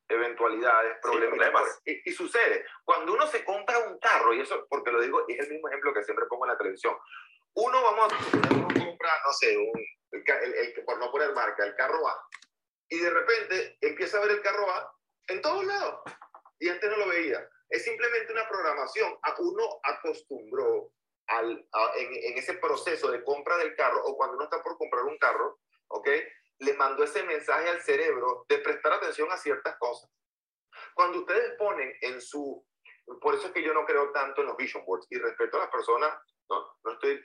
[0.08, 1.82] Eventualidades, problemas.
[1.86, 5.54] Y, sucede, cuando uno se compra un carro, y eso porque lo digo, es el
[5.54, 6.96] mismo ejemplo que siempre pongo en la televisión.
[7.54, 8.18] Uno, vamos a
[8.80, 12.28] comprar, no sé, un, el, por no poner marca, el carro A,
[12.90, 14.94] y de repente empieza a ver el carro A
[15.28, 16.02] en todos lados,
[16.60, 17.48] y antes no lo veía.
[17.70, 19.18] Es simplemente una programación.
[19.24, 20.94] A uno acostumbró
[21.28, 21.52] al,
[21.98, 25.18] en, en, ese proceso de compra del carro o cuando uno está por comprar un
[25.18, 26.08] carro, ¿ok?
[26.60, 30.10] Le mandó ese mensaje al cerebro de prestar atención a ciertas cosas.
[30.94, 32.66] Cuando ustedes ponen en su...
[33.22, 35.62] Por eso es que yo no creo tanto en los vision boards y respeto a
[35.62, 36.14] las personas,
[36.50, 37.24] no, no estoy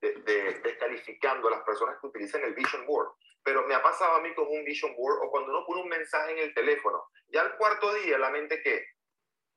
[0.00, 4.20] de, descalificando a las personas que utilizan el vision board, pero me ha pasado a
[4.20, 7.42] mí con un vision board o cuando uno pone un mensaje en el teléfono, ya
[7.42, 8.84] al cuarto día la mente qué?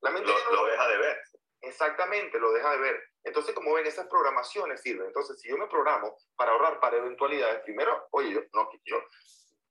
[0.01, 1.21] La mente lo, deja de ver.
[1.62, 3.08] Exactamente, lo deja de ver.
[3.23, 5.08] Entonces, como ven, esas programaciones sirven.
[5.08, 9.01] Entonces, si yo me programo para ahorrar para eventualidades, primero, oye, yo, no, yo,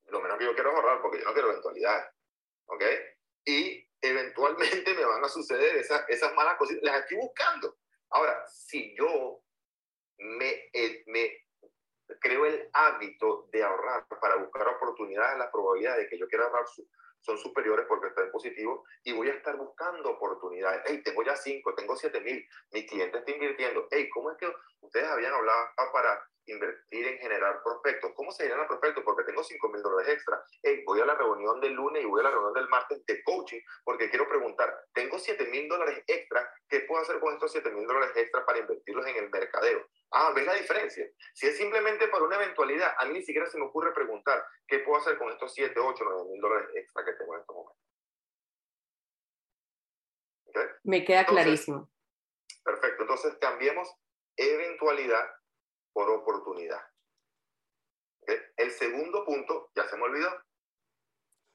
[0.06, 2.06] lo menos que yo quiero es ahorrar porque yo no quiero eventualidades.
[2.66, 2.84] ¿Ok?
[3.46, 6.76] Y eventualmente me van a suceder esas, esas malas cosas.
[6.82, 7.78] Las estoy buscando.
[8.10, 9.42] Ahora, si yo
[10.18, 11.46] me, eh, me
[12.20, 16.64] creo el hábito de ahorrar para buscar oportunidades, las probabilidades de que yo quiera ahorrar
[17.28, 20.82] son superiores porque está en positivo y voy a estar buscando oportunidades.
[20.86, 23.86] Hey, tengo ya cinco, tengo siete mil, mi cliente está invirtiendo.
[23.90, 28.12] Hey, ¿cómo es que ustedes habían hablado para invertir en generar prospectos.
[28.14, 29.04] ¿Cómo se generan prospectos?
[29.04, 30.42] Porque tengo 5 mil dólares extra.
[30.62, 33.22] Hey, voy a la reunión del lunes y voy a la reunión del martes de
[33.22, 37.70] coaching porque quiero preguntar, tengo 7 mil dólares extra, ¿qué puedo hacer con estos 7
[37.70, 39.86] mil dólares extra para invertirlos en el mercadeo?
[40.10, 41.06] Ah, ¿ves la diferencia?
[41.34, 44.80] Si es simplemente para una eventualidad, a mí ni siquiera se me ocurre preguntar, ¿qué
[44.80, 47.88] puedo hacer con estos 7, 8, 9 mil dólares extra que tengo en estos momentos?
[50.84, 51.90] Me queda clarísimo.
[52.64, 53.94] Perfecto, entonces cambiemos
[54.36, 55.37] eventualidad
[55.98, 56.80] por oportunidad.
[58.56, 60.30] El segundo punto, ya se me olvidó.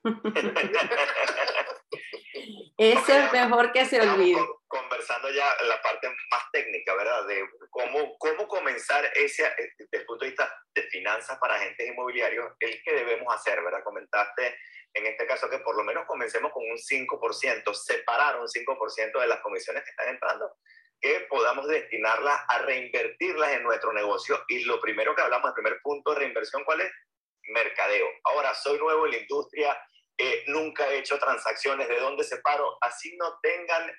[2.78, 4.46] Eso es mejor que se olvide.
[4.68, 7.26] Conversando ya la parte más técnica, ¿verdad?
[7.26, 9.44] De cómo, cómo comenzar ese,
[9.78, 13.82] desde el punto de vista de finanzas para agentes inmobiliarios, el que debemos hacer, ¿verdad?
[13.82, 14.58] Comentaste
[14.94, 19.28] en este caso que por lo menos comencemos con un 5%, separar un 5% de
[19.28, 20.58] las comisiones que están entrando
[21.04, 24.42] que podamos destinarlas a reinvertirlas en nuestro negocio.
[24.48, 26.92] Y lo primero que hablamos, el primer punto de reinversión, ¿cuál es?
[27.50, 28.08] Mercadeo.
[28.24, 29.78] Ahora, soy nuevo en la industria,
[30.18, 32.78] eh, nunca he hecho transacciones, ¿de dónde separo?
[32.80, 33.92] Así no tengan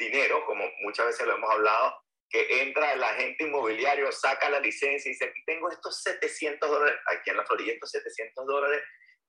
[0.00, 5.08] dinero, como muchas veces lo hemos hablado, que entra el agente inmobiliario, saca la licencia
[5.08, 8.82] y dice, aquí tengo estos 700 dólares, aquí en la Florida estos 700 dólares,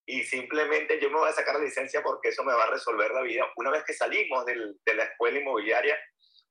[0.07, 3.11] y simplemente yo me voy a sacar la licencia porque eso me va a resolver
[3.11, 3.45] la vida.
[3.57, 5.99] Una vez que salimos del, de la escuela inmobiliaria,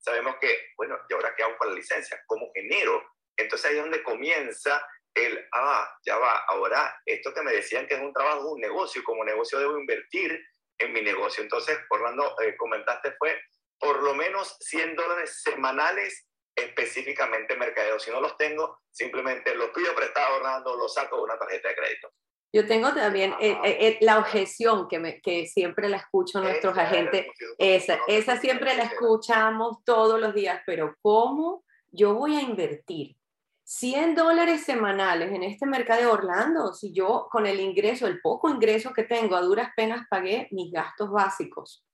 [0.01, 2.23] sabemos que, bueno, ¿y ahora qué hago con la licencia?
[2.27, 3.03] ¿Cómo genero?
[3.37, 7.95] Entonces ahí es donde comienza el, ah, ya va, ahora esto que me decían que
[7.95, 10.41] es un trabajo, un negocio, como negocio debo invertir
[10.79, 11.43] en mi negocio.
[11.43, 13.41] Entonces, Orlando, eh, comentaste fue
[13.79, 17.99] por lo menos 100 dólares semanales específicamente en mercadeo.
[17.99, 21.77] Si no los tengo, simplemente los pido prestado, Orlando, los saco de una tarjeta de
[21.77, 22.13] crédito.
[22.53, 26.77] Yo tengo también eh, eh, eh, la objeción que, me, que siempre la escucho nuestros
[26.77, 27.27] agentes,
[27.59, 33.17] esa, esa siempre la escuchamos todos los días, pero ¿cómo yo voy a invertir
[33.65, 38.49] 100 dólares semanales en este mercado de Orlando si yo con el ingreso, el poco
[38.49, 41.87] ingreso que tengo, a duras penas pagué mis gastos básicos?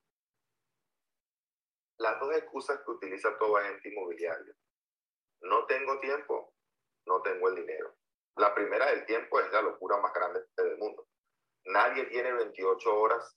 [1.99, 4.55] Las dos excusas que utiliza todo agente inmobiliario.
[5.43, 6.55] No tengo tiempo,
[7.05, 7.95] no tengo el dinero.
[8.37, 11.09] La primera del tiempo es la locura más grande del mundo.
[11.65, 13.37] Nadie tiene 28 horas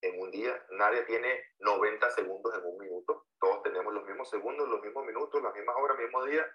[0.00, 3.26] en un día, nadie tiene 90 segundos en un minuto.
[3.40, 6.46] Todos tenemos los mismos segundos, los mismos minutos, las mismas horas, mismo día,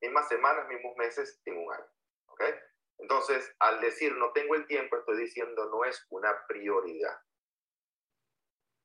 [0.00, 1.86] mismas semanas, mismos meses en un año.
[2.26, 2.42] ¿Ok?
[2.98, 7.20] Entonces, al decir no tengo el tiempo, estoy diciendo no es una prioridad.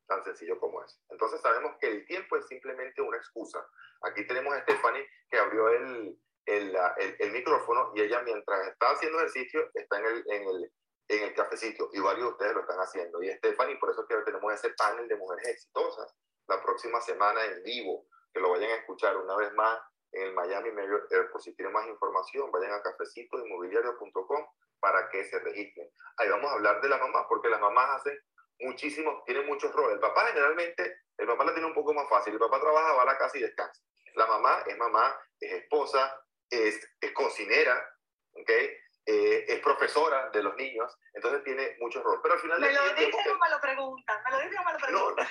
[0.08, 1.00] Tan sencillo como es.
[1.10, 3.64] Entonces, sabemos que el tiempo es simplemente una excusa.
[4.02, 6.78] Aquí tenemos a Stephanie que abrió el, el,
[7.20, 10.72] el, micrófono y ella mientras está haciendo ejercicio está en el, en el,
[11.10, 13.22] en el cafecito y varios de ustedes lo están haciendo.
[13.22, 16.16] Y Stephanie, por eso que tenemos ese panel de mujeres exitosas
[16.48, 19.80] la próxima semana en vivo, que lo vayan a escuchar una vez más
[20.14, 24.48] en el Miami Mayor, por si quieren más información, vayan a cafecitoinmobiliario.com
[24.80, 25.90] para que se registren.
[26.18, 28.18] Ahí vamos a hablar de las mamás, porque las mamás hacen
[28.60, 29.96] muchísimos, tienen muchos roles.
[29.96, 33.02] El papá generalmente, el papá la tiene un poco más fácil, el papá trabaja, va
[33.02, 33.82] a la casa y descansa.
[34.16, 36.20] La mamá es mamá, es esposa,
[36.50, 37.96] es, es cocinera,
[38.34, 38.78] ¿okay?
[39.10, 42.20] Eh, es profesora de los niños, entonces tiene muchos roles.
[42.22, 42.60] Pero al final...
[42.60, 45.28] Me lo dice o me lo preguntan, me lo dice o me lo preguntan.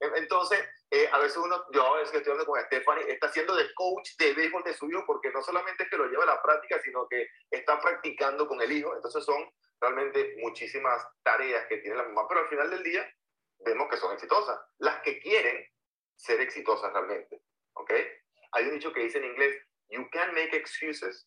[0.16, 3.72] entonces, eh, a veces uno, yo a veces estoy hablando con Stephanie, está haciendo de
[3.74, 6.42] coach de béisbol de su hijo, porque no solamente es que lo lleva a la
[6.42, 9.46] práctica, sino que está practicando con el hijo, entonces son
[9.78, 13.06] realmente muchísimas tareas que tiene la mamá, pero al final del día
[13.58, 15.66] vemos que son exitosas, las que quieren
[16.16, 17.42] ser exitosas realmente,
[17.74, 17.92] ¿ok?
[18.52, 19.56] Hay un dicho que dice en inglés,
[19.88, 21.26] you can make excuses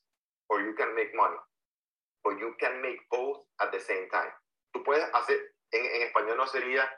[0.49, 1.37] or you can make money,
[2.23, 4.31] but you can make both at the same time.
[4.73, 5.39] Tú puedes hacer,
[5.71, 6.89] en, en español no sería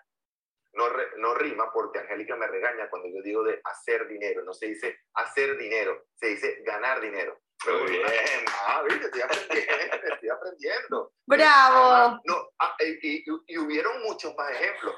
[0.74, 0.86] no,
[1.18, 4.44] no rima porque Angélica me regaña cuando yo digo de hacer dinero.
[4.44, 7.40] No se dice hacer dinero, se dice ganar dinero.
[7.66, 8.46] Muy bien.
[8.68, 11.14] Ah, viste, estoy aprendiendo, estoy aprendiendo.
[11.26, 12.22] ¡Bravo!
[12.26, 14.96] no, ah, y, y, hubieron muchos más ejemplos.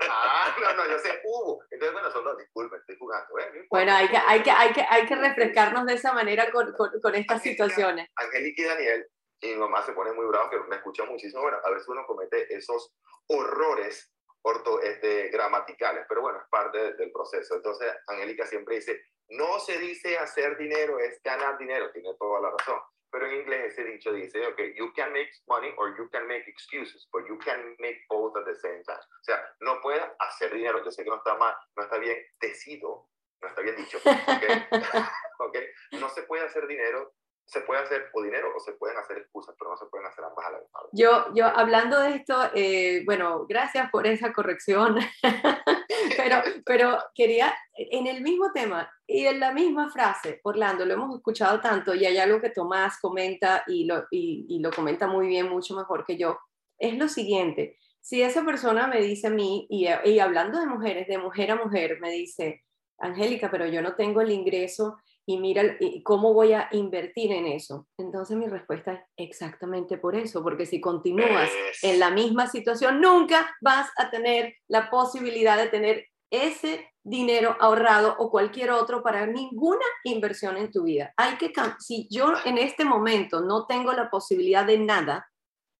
[0.00, 1.62] Ah, no, no, yo sé, hubo.
[1.70, 3.38] Entonces, bueno, son dos, disculpen, estoy jugando.
[3.38, 3.66] ¿eh?
[3.70, 6.90] bueno, hay que, hay, que, hay, que, hay que refrescarnos de esa manera con, con,
[7.00, 8.08] con estas situaciones.
[8.16, 9.06] Angélica y Daniel,
[9.40, 11.42] y mi mamá se pone muy brava, que me escucha muchísimo.
[11.42, 12.94] Bueno, a veces uno comete esos
[13.28, 14.14] horrores
[14.46, 17.54] orto, este, gramaticales, pero bueno, es parte del proceso.
[17.56, 22.50] Entonces, Angélica siempre dice, no se dice hacer dinero, es ganar dinero, tiene toda la
[22.50, 22.78] razón.
[23.14, 26.48] Pero en inglés ese dicho dice, ok, you can make money or you can make
[26.48, 28.98] excuses, but you can make both at the same time.
[28.98, 32.16] O sea, no puedes hacer dinero, yo sé que no está mal, no está bien
[32.40, 33.06] decido,
[33.40, 34.02] no está bien dicho, ¿ok?
[35.38, 35.64] okay?
[35.92, 37.14] No se puede hacer dinero
[37.46, 40.24] se puede hacer o dinero o se pueden hacer excusas, pero no se pueden hacer
[40.24, 40.68] ambas a la vez.
[40.92, 44.96] Yo, yo hablando de esto, eh, bueno, gracias por esa corrección,
[46.16, 51.14] pero, pero quería, en el mismo tema y en la misma frase, Orlando, lo hemos
[51.14, 55.48] escuchado tanto y hay algo que Tomás comenta y lo, y, lo comenta muy bien,
[55.48, 56.38] mucho mejor que yo,
[56.78, 61.08] es lo siguiente, si esa persona me dice a mí, y, y hablando de mujeres,
[61.08, 62.64] de mujer a mujer, me dice,
[62.98, 65.62] Angélica, pero yo no tengo el ingreso y mira
[66.02, 67.88] cómo voy a invertir en eso.
[67.98, 71.50] Entonces mi respuesta es exactamente por eso, porque si continúas
[71.82, 78.16] en la misma situación, nunca vas a tener la posibilidad de tener ese dinero ahorrado
[78.18, 81.12] o cualquier otro para ninguna inversión en tu vida.
[81.16, 85.26] Hay que si yo en este momento no tengo la posibilidad de nada,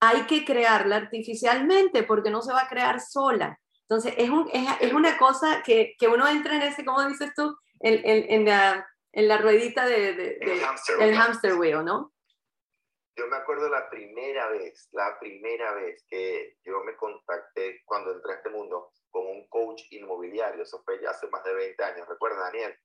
[0.01, 3.59] hay que crearla artificialmente porque no se va a crear sola.
[3.89, 7.57] Entonces es, un, es, una cosa que, que, uno entra en ese, ¿cómo dices tú?
[7.81, 10.39] En, en, en la en la ruedita de, de,
[11.01, 12.13] el hamster, wheel, ¿no?
[13.17, 18.33] Yo me acuerdo la primera vez, la primera vez que yo me contacté cuando entré
[18.33, 22.09] a este mundo con un coach inmobiliario, eso fue ya hace más de 20 años,
[22.09, 22.77] ¿recuerdas, Daniel?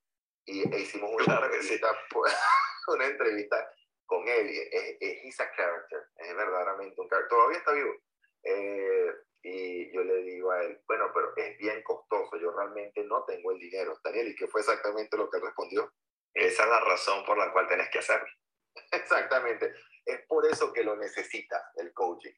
[0.44, 1.98] Y e hicimos una, entrevista,
[2.86, 3.72] una entrevista
[4.06, 7.94] con él, es, es a character, es verdaderamente un character, todavía está vivo.
[8.44, 13.24] Eh, y yo le digo a él, bueno, pero es bien costoso, yo realmente no
[13.24, 13.98] tengo el dinero.
[14.04, 15.92] Daniel, ¿y qué fue exactamente lo que él respondió?
[16.34, 18.28] Esa es la razón por la cual tenés que hacerlo.
[18.92, 19.74] Exactamente.
[20.04, 22.32] Es por eso que lo necesitas, el coaching.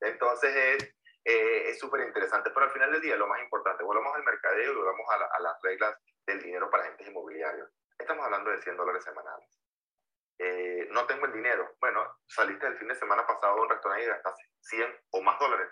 [0.00, 2.50] Entonces es eh, súper interesante.
[2.50, 5.62] Pero al final del día, lo más importante, volvamos al mercadeo y volvamos a, las
[5.62, 7.70] reglas del dinero para agentes inmobiliarios.
[7.98, 9.48] Estamos hablando de 100 dólares semanales.
[10.38, 11.74] Eh, no tengo el dinero.
[11.80, 15.38] Bueno, saliste el fin de semana pasado a un restaurante y gastaste 100 o más
[15.38, 15.68] dólares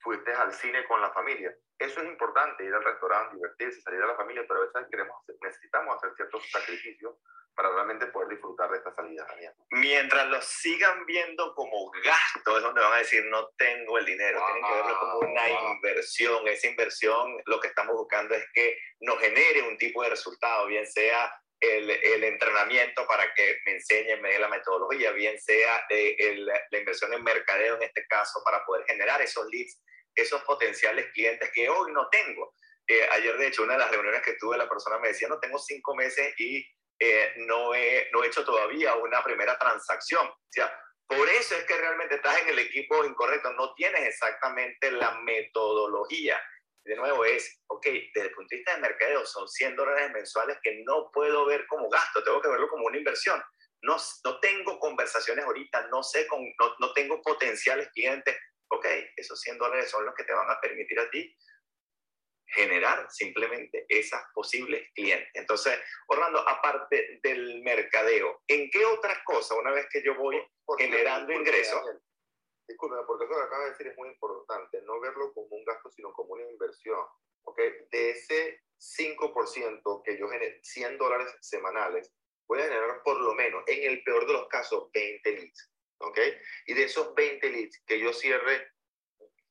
[0.00, 1.54] fuiste al cine con la familia.
[1.78, 5.16] Eso es importante, ir al restaurante, divertirse, salir a la familia, pero a veces queremos,
[5.40, 7.16] necesitamos hacer ciertos sacrificios
[7.54, 9.52] para realmente poder disfrutar de esta salida también.
[9.70, 14.40] Mientras los sigan viendo como gasto, es donde van a decir, no tengo el dinero,
[14.46, 16.48] tienen que verlo como una inversión.
[16.48, 20.86] Esa inversión lo que estamos buscando es que nos genere un tipo de resultado, bien
[20.86, 21.30] sea
[21.60, 26.46] el, el, entrenamiento para que me enseñen, me dé la metodología, bien sea eh, el,
[26.46, 29.80] la inversión en mercadeo en este caso para poder generar esos leads
[30.14, 32.54] esos potenciales clientes que hoy no tengo.
[32.86, 35.38] Eh, ayer, de hecho, una de las reuniones que tuve, la persona me decía, no
[35.38, 36.66] tengo cinco meses y
[36.98, 40.26] eh, no, he, no he hecho todavía una primera transacción.
[40.26, 40.72] O sea,
[41.06, 46.40] por eso es que realmente estás en el equipo incorrecto, no tienes exactamente la metodología.
[46.84, 50.58] De nuevo es, ok, desde el punto de vista de mercadeo son 100 dólares mensuales
[50.62, 53.42] que no puedo ver como gasto, tengo que verlo como una inversión.
[53.82, 58.36] No, no tengo conversaciones ahorita, no sé, con, no, no tengo potenciales clientes,
[58.68, 61.36] ok, esos 100 dólares son los que te van a permitir a ti
[62.52, 65.30] generar simplemente esas posibles clientes.
[65.34, 65.78] Entonces,
[66.08, 70.42] Orlando, aparte del mercadeo, ¿en qué otras cosas, una vez que yo voy
[70.78, 71.80] generando ingresos?
[72.70, 75.90] Disculpe, porque eso que acaba de decir es muy importante, no verlo como un gasto,
[75.90, 77.00] sino como una inversión.
[77.42, 77.58] ¿ok?
[77.90, 82.12] De ese 5% que yo genero, 100 dólares semanales,
[82.46, 85.72] voy a generar por lo menos, en el peor de los casos, 20 leads.
[85.98, 86.18] ¿ok?
[86.66, 88.68] Y de esos 20 leads que yo cierre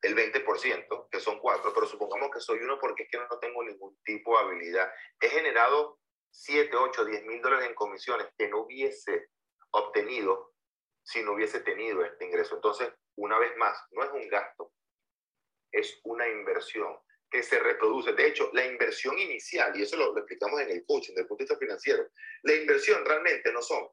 [0.01, 3.61] el 20%, que son cuatro, pero supongamos que soy uno porque es que no tengo
[3.65, 4.89] ningún tipo de habilidad.
[5.19, 5.99] He generado
[6.31, 9.27] 7, 8, 10 mil dólares en comisiones que no hubiese
[9.71, 10.53] obtenido
[11.09, 12.55] si no hubiese tenido este ingreso.
[12.55, 14.71] Entonces, una vez más, no es un gasto,
[15.71, 16.95] es una inversión
[17.31, 18.13] que se reproduce.
[18.13, 21.27] De hecho, la inversión inicial, y eso lo, lo explicamos en el coaching, desde el
[21.27, 22.07] punto de vista financiero,
[22.43, 23.87] la inversión realmente no son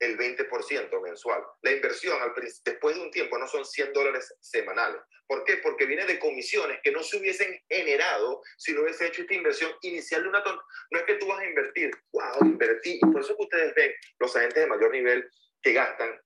[0.00, 1.44] el 20% mensual.
[1.60, 2.32] La inversión al,
[2.64, 5.02] después de un tiempo no son 100 dólares semanales.
[5.26, 5.58] ¿Por qué?
[5.58, 9.72] Porque viene de comisiones que no se hubiesen generado si no hubiese hecho esta inversión
[9.82, 10.58] inicial de una ton
[10.90, 12.98] No es que tú vas a invertir, wow, invertí.
[13.02, 15.30] Y por eso que ustedes ven los agentes de mayor nivel
[15.64, 16.20] que gastan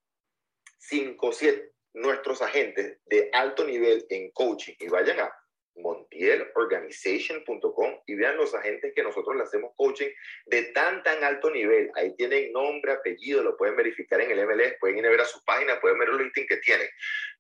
[0.78, 5.32] 5 o 7, nuestros agentes de alto nivel en coaching y vayan a
[5.76, 10.08] montielorganization.com y vean los agentes que nosotros le hacemos coaching
[10.46, 11.88] de tan, tan alto nivel.
[11.94, 15.24] Ahí tienen nombre, apellido, lo pueden verificar en el MLS, pueden ir a ver a
[15.24, 16.88] su página, pueden ver los listings que tienen.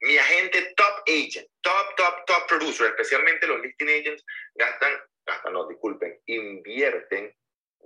[0.02, 4.24] Mi agente top agent, top, top, top producer, especialmente los listing agents,
[4.54, 4.92] gastan,
[5.26, 7.34] gastan, no, disculpen, invierten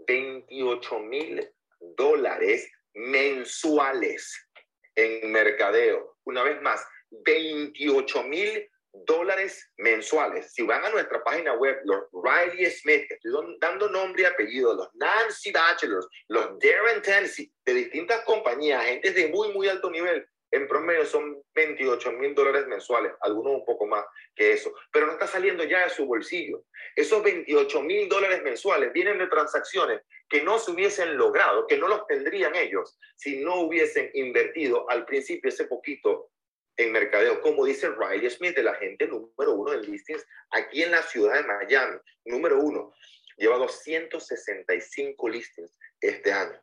[0.07, 1.51] 28 mil
[1.97, 4.49] dólares mensuales
[4.95, 6.17] en mercadeo.
[6.25, 10.53] Una vez más, 28 mil dólares mensuales.
[10.53, 14.89] Si van a nuestra página web, los Riley Smith, estoy dando nombre y apellido, los
[14.95, 20.69] Nancy Bachelors, los Darren Tennessee, de distintas compañías, agentes de muy, muy alto nivel, en
[20.69, 24.05] promedio son 28 mil dólares mensuales, algunos un poco más
[24.37, 26.65] que eso, pero no está saliendo ya de su bolsillo.
[26.95, 31.89] Esos 28 mil dólares mensuales vienen de transacciones que no se hubiesen logrado, que no
[31.89, 36.31] los tendrían ellos si no hubiesen invertido al principio ese poquito
[36.79, 41.03] en mercadeo, como dice Riley Smith, el agente número uno del listings aquí en la
[41.03, 42.95] ciudad de Miami, número uno,
[43.37, 46.59] lleva 265 listings este año.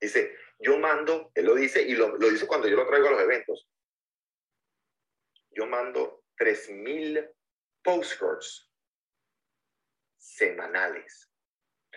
[0.00, 3.10] Dice, yo mando, él lo dice y lo, lo dice cuando yo lo traigo a
[3.10, 3.68] los eventos,
[5.50, 7.30] yo mando 3.000
[7.82, 8.72] postcards
[10.16, 11.30] semanales.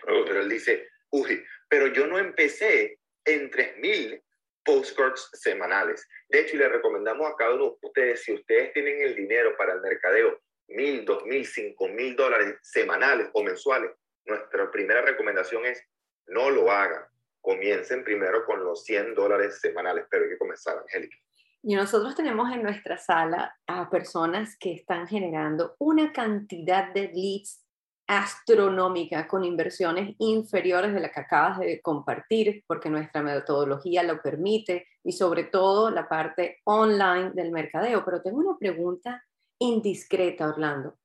[0.04, 4.22] Pero él dice, uy, pero yo no empecé en 3.000
[4.64, 6.06] postcards semanales.
[6.28, 9.56] De hecho, y le recomendamos a cada uno de ustedes, si ustedes tienen el dinero
[9.56, 13.90] para el mercadeo, mil, dos mil, cinco mil dólares semanales o mensuales,
[14.26, 15.82] nuestra primera recomendación es
[16.26, 17.02] no lo hagan.
[17.40, 21.16] Comiencen primero con los 100 dólares semanales, pero hay que comenzar, Angélica.
[21.62, 27.64] Y nosotros tenemos en nuestra sala a personas que están generando una cantidad de leads
[28.08, 34.88] astronómica con inversiones inferiores de las que acabas de compartir, porque nuestra metodología lo permite
[35.04, 38.04] y sobre todo la parte online del mercadeo.
[38.04, 39.22] Pero tengo una pregunta
[39.58, 40.98] indiscreta, Orlando.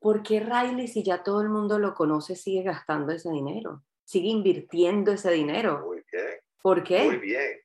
[0.00, 3.82] ¿Por qué Riley, si ya todo el mundo lo conoce, sigue gastando ese dinero?
[4.04, 5.84] ¿Sigue invirtiendo ese dinero?
[5.84, 6.40] Muy bien.
[6.62, 7.04] ¿Por qué?
[7.04, 7.60] Muy bien.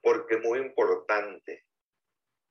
[0.00, 1.64] Porque es muy importante,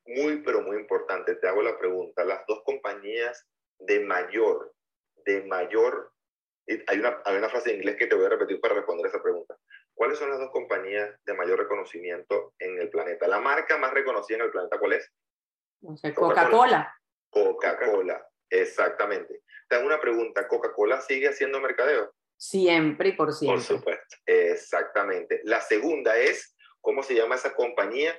[0.05, 1.35] muy, pero muy importante.
[1.35, 2.25] Te hago la pregunta.
[2.25, 3.47] Las dos compañías
[3.79, 4.73] de mayor
[5.28, 6.11] de mayor,
[6.88, 9.21] hay una, hay una frase en inglés que te voy a repetir para responder esa
[9.21, 9.57] pregunta.
[9.93, 13.28] ¿Cuáles son las dos compañías de mayor reconocimiento en el planeta?
[13.28, 15.11] La marca más reconocida en el planeta, ¿cuál es?
[15.82, 16.95] No sé, Coca-Cola.
[17.30, 19.43] Coca-Cola, exactamente.
[19.67, 22.13] Te hago una pregunta, ¿Coca-Cola sigue haciendo mercadeo?
[22.38, 23.57] Siempre y por siempre.
[23.57, 25.41] Por supuesto, exactamente.
[25.43, 28.17] La segunda es, ¿cómo se llama esa compañía?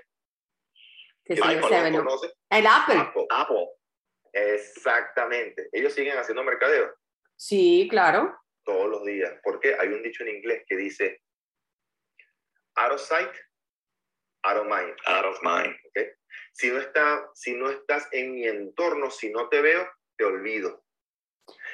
[1.25, 2.33] Que se conoce?
[2.51, 2.97] El Apple.
[2.97, 3.27] Apple.
[3.31, 3.69] Apple.
[4.33, 5.69] Exactamente.
[5.73, 6.95] Ellos siguen haciendo mercadeo.
[7.39, 8.36] Sí, claro.
[8.64, 9.32] Todos los días.
[9.43, 11.22] Porque hay un dicho en inglés que dice,
[12.76, 13.30] out of sight,
[14.43, 14.95] out of mind.
[15.07, 15.74] Out of mind.
[15.89, 16.11] ¿Okay?
[16.53, 20.84] Si, no está, si no estás en mi entorno, si no te veo, te olvido.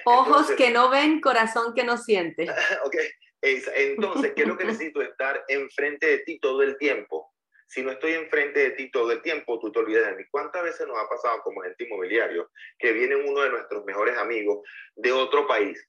[0.05, 2.47] Ojos que no ven, corazón que no siente.
[2.85, 2.97] ok.
[3.43, 5.01] Entonces, ¿qué es lo que necesito?
[5.01, 7.34] Estar enfrente de ti todo el tiempo.
[7.67, 10.25] Si no estoy enfrente de ti todo el tiempo, tú te olvidas de mí.
[10.31, 14.67] ¿Cuántas veces nos ha pasado como agente inmobiliario que viene uno de nuestros mejores amigos
[14.95, 15.85] de otro país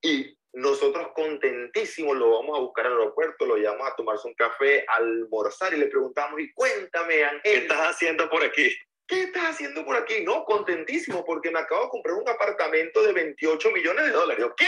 [0.00, 4.84] y nosotros contentísimos lo vamos a buscar al aeropuerto, lo llevamos a tomarse un café,
[4.88, 7.42] a almorzar y le preguntamos, y cuéntame, Ángel.
[7.42, 8.74] ¿Qué estás haciendo por aquí?
[9.06, 10.24] ¿Qué estás haciendo por aquí?
[10.24, 14.46] No, contentísimo porque me acabo de comprar un apartamento de 28 millones de dólares.
[14.56, 14.66] ¿Qué?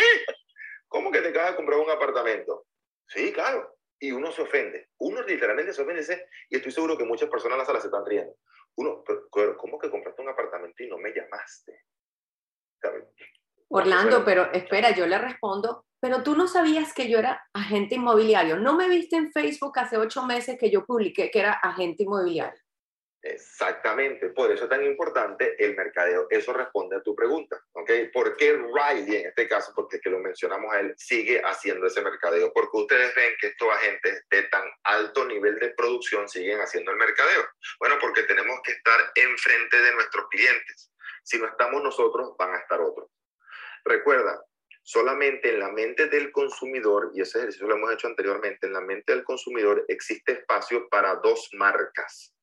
[0.89, 2.67] ¿Cómo que te acabas de comprar un apartamento?
[3.07, 4.89] Sí, claro y uno se ofende.
[4.99, 6.03] Uno literalmente se ofende
[6.49, 8.35] y estoy seguro que muchas personas en la sala se están riendo.
[8.77, 11.85] Uno, pero, ¿cómo que compraste un apartamento y no me llamaste?
[13.69, 18.57] Orlando, pero espera, yo le respondo, pero tú no sabías que yo era agente inmobiliario.
[18.57, 22.61] ¿No me viste en Facebook hace ocho meses que yo publiqué que era agente inmobiliario?
[23.23, 26.27] Exactamente, por eso es tan importante el mercadeo.
[26.31, 27.91] Eso responde a tu pregunta, ¿ok?
[28.15, 32.01] ¿Por qué Riley, en este caso, porque que lo mencionamos a él, sigue haciendo ese
[32.01, 32.51] mercadeo?
[32.55, 36.97] Porque ustedes ven que estos agentes de tan alto nivel de producción siguen haciendo el
[36.97, 37.45] mercadeo.
[37.79, 40.91] Bueno, porque tenemos que estar enfrente de nuestros clientes.
[41.23, 43.11] Si no estamos nosotros, van a estar otros.
[43.85, 44.43] Recuerda,
[44.83, 48.81] solamente en la mente del consumidor, y ese ejercicio lo hemos hecho anteriormente, en la
[48.81, 52.35] mente del consumidor existe espacio para dos marcas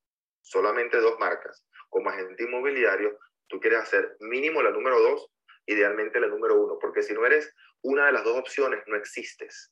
[0.48, 1.66] solamente dos marcas.
[1.90, 3.18] Como agente inmobiliario,
[3.48, 5.30] tú quieres hacer mínimo la número dos,
[5.66, 9.72] idealmente la número uno, porque si no eres una de las dos opciones, no existes.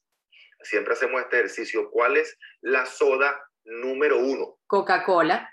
[0.62, 1.90] Siempre hacemos este ejercicio.
[1.92, 4.58] ¿Cuál es la soda número uno?
[4.68, 5.50] Coca-Cola.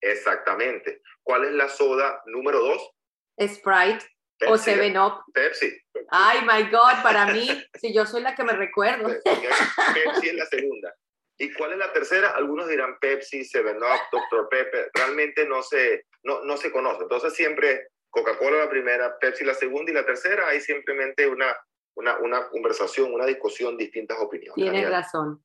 [0.00, 1.02] Exactamente.
[1.22, 2.90] ¿Cuál es la soda número dos?
[3.38, 4.04] Sprite
[4.46, 5.22] o Seven Up.
[5.32, 5.72] Pepsi.
[6.10, 9.08] Ay, my God, para mí, si yo soy la que me recuerdo.
[9.24, 10.94] Pepsi es la segunda.
[11.38, 12.30] ¿Y cuál es la tercera?
[12.30, 14.48] Algunos dirán Pepsi, Seven Up, Dr.
[14.48, 14.90] Pepper.
[14.94, 17.02] Realmente no se, no, no se conoce.
[17.02, 21.54] Entonces siempre Coca-Cola la primera, Pepsi la segunda y la tercera, hay simplemente una,
[21.94, 24.54] una, una conversación, una discusión, distintas opiniones.
[24.54, 25.42] Tienes razón.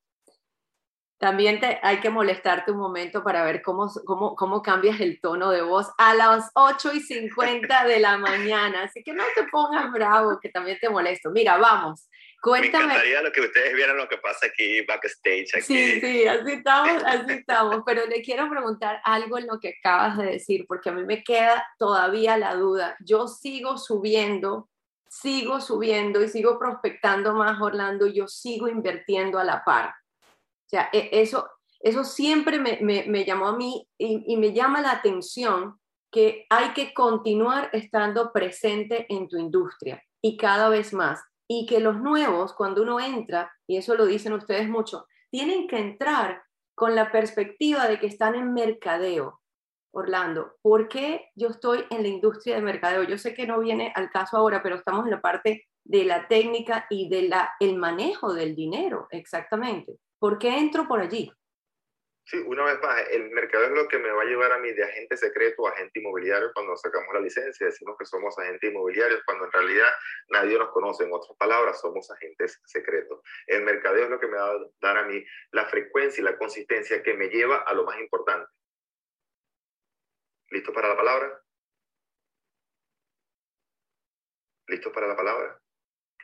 [1.17, 5.51] También te, hay que molestarte un momento para ver cómo, cómo, cómo cambias el tono
[5.51, 8.83] de voz a las 8 y 50 de la mañana.
[8.83, 11.29] Así que no te pongas bravo, que también te molesto.
[11.29, 12.07] Mira, vamos.
[12.41, 12.85] Cuéntame.
[12.85, 15.55] Me encantaría lo que ustedes vieran lo que pasa aquí backstage.
[15.55, 15.61] Aquí.
[15.61, 17.83] Sí, sí, así estamos, así estamos.
[17.85, 21.23] Pero le quiero preguntar algo en lo que acabas de decir, porque a mí me
[21.23, 22.97] queda todavía la duda.
[22.99, 24.69] Yo sigo subiendo,
[25.07, 29.93] sigo subiendo y sigo prospectando más Orlando, yo sigo invirtiendo a la par
[30.71, 31.49] sea, e, eso,
[31.81, 35.77] eso siempre me, me, llamó a mí y, y, me llama la atención
[36.09, 41.21] que hay que continuar estando presente en tu industria y cada vez más.
[41.53, 45.79] Y que los nuevos, cuando uno entra, y eso lo dicen ustedes mucho, tienen que
[45.79, 46.41] entrar
[46.73, 49.41] con la perspectiva de que están en mercadeo.
[49.93, 53.03] Orlando, ¿por qué yo estoy en la industria de mercadeo?
[53.03, 56.29] Yo sé que no viene al caso ahora, pero estamos en la parte de la
[56.29, 59.97] técnica y del el manejo del dinero, exactamente.
[60.19, 61.33] ¿Por qué entro por allí?
[62.23, 64.71] Sí, una vez más, el mercado es lo que me va a llevar a mí
[64.71, 67.65] de agente secreto a agente inmobiliario cuando sacamos la licencia.
[67.65, 69.89] Decimos que somos agentes inmobiliarios cuando en realidad
[70.29, 71.03] nadie nos conoce.
[71.03, 73.21] En otras palabras, somos agentes secretos.
[73.47, 76.37] El mercadeo es lo que me va a dar a mí la frecuencia y la
[76.37, 78.49] consistencia que me lleva a lo más importante.
[80.51, 81.41] ¿Listo para la palabra?
[84.67, 85.61] ¿Listo para la palabra?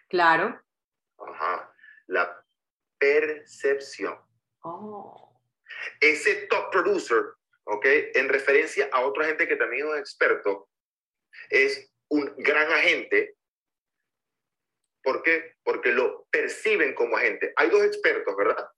[0.09, 0.61] Claro.
[1.17, 1.73] Ajá.
[2.05, 2.45] La
[2.99, 4.17] percepción.
[4.61, 5.36] Oh.
[5.99, 7.23] Ese top producer,
[7.65, 7.85] ¿ok?
[8.15, 10.69] En referencia a otra gente que también es experto,
[11.49, 13.35] es un gran agente.
[15.03, 15.55] ¿Por qué?
[15.63, 17.53] Porque lo perciben como agente.
[17.55, 18.69] Hay dos expertos, ¿verdad?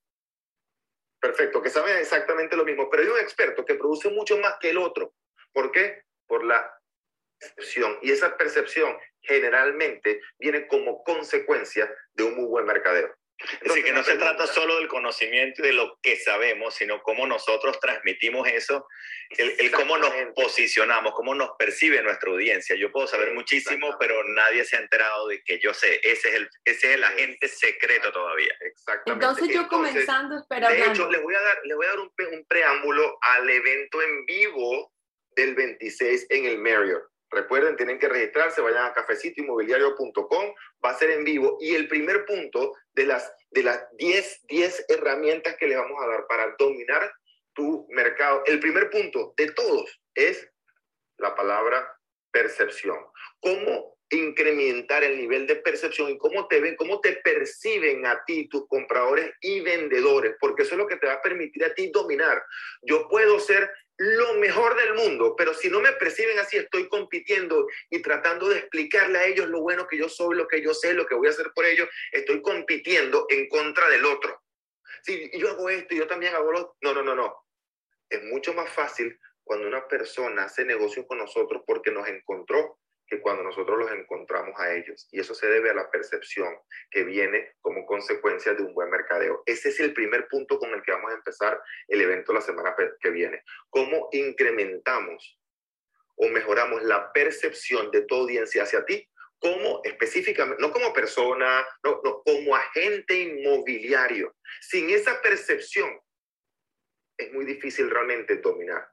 [1.19, 4.69] Perfecto, que saben exactamente lo mismo, pero hay un experto que produce mucho más que
[4.69, 5.13] el otro.
[5.51, 6.03] ¿Por qué?
[6.27, 6.79] Por la
[7.39, 7.97] percepción.
[8.01, 12.65] Y esa percepción generalmente viene como consecuencia de un muy buen
[13.65, 17.25] Así que no se trata solo del conocimiento y de lo que sabemos, sino cómo
[17.25, 18.87] nosotros transmitimos eso,
[19.29, 22.75] el, cómo nos posicionamos, cómo nos percibe nuestra audiencia.
[22.75, 26.01] Yo puedo saber muchísimo, pero nadie se ha enterado de que yo sé.
[26.03, 28.53] Ese es el, ese es el agente secreto todavía.
[28.61, 29.25] Exactamente.
[29.25, 30.75] Entonces yo comenzando esperando.
[30.75, 34.01] De hecho, les voy a dar, les voy a dar un, un preámbulo al evento
[34.01, 34.91] en vivo
[35.35, 37.08] del 26 en el Marriott.
[37.31, 40.53] Recuerden, tienen que registrarse, vayan a cafecitoinmobiliario.com,
[40.83, 41.57] va a ser en vivo.
[41.59, 46.07] Y el primer punto de las, de las 10, 10 herramientas que les vamos a
[46.07, 47.11] dar para dominar
[47.53, 50.49] tu mercado, el primer punto de todos es
[51.17, 51.87] la palabra
[52.31, 52.97] percepción.
[53.41, 58.47] ¿Cómo incrementar el nivel de percepción y cómo te ven, cómo te perciben a ti
[58.49, 60.35] tus compradores y vendedores?
[60.39, 62.41] Porque eso es lo que te va a permitir a ti dominar.
[62.81, 63.69] Yo puedo ser
[63.99, 68.59] lo mejor del mundo, pero si no me perciben así, estoy compitiendo y tratando de
[68.59, 71.27] explicarle a ellos lo bueno que yo soy, lo que yo sé, lo que voy
[71.27, 74.41] a hacer por ellos, estoy compitiendo en contra del otro.
[75.03, 76.77] Si yo hago esto yo también hago lo...
[76.81, 77.45] No, no, no, no.
[78.09, 82.78] Es mucho más fácil cuando una persona hace negocio con nosotros porque nos encontró
[83.09, 85.07] que cuando nosotros los encontramos a ellos.
[85.11, 86.55] Y eso se debe a la percepción
[86.91, 89.41] que viene como consecuencia de un buen mercadeo.
[89.45, 92.75] Ese es el primer punto con el que vamos a empezar el evento la semana
[93.01, 93.43] que viene.
[93.69, 95.39] ¿Cómo incrementamos
[96.15, 99.09] o mejoramos la percepción de tu audiencia hacia ti?
[99.39, 104.35] Como específicamente, no como persona, no, no, como agente inmobiliario.
[104.61, 105.99] Sin esa percepción
[107.17, 108.87] es muy difícil realmente dominar.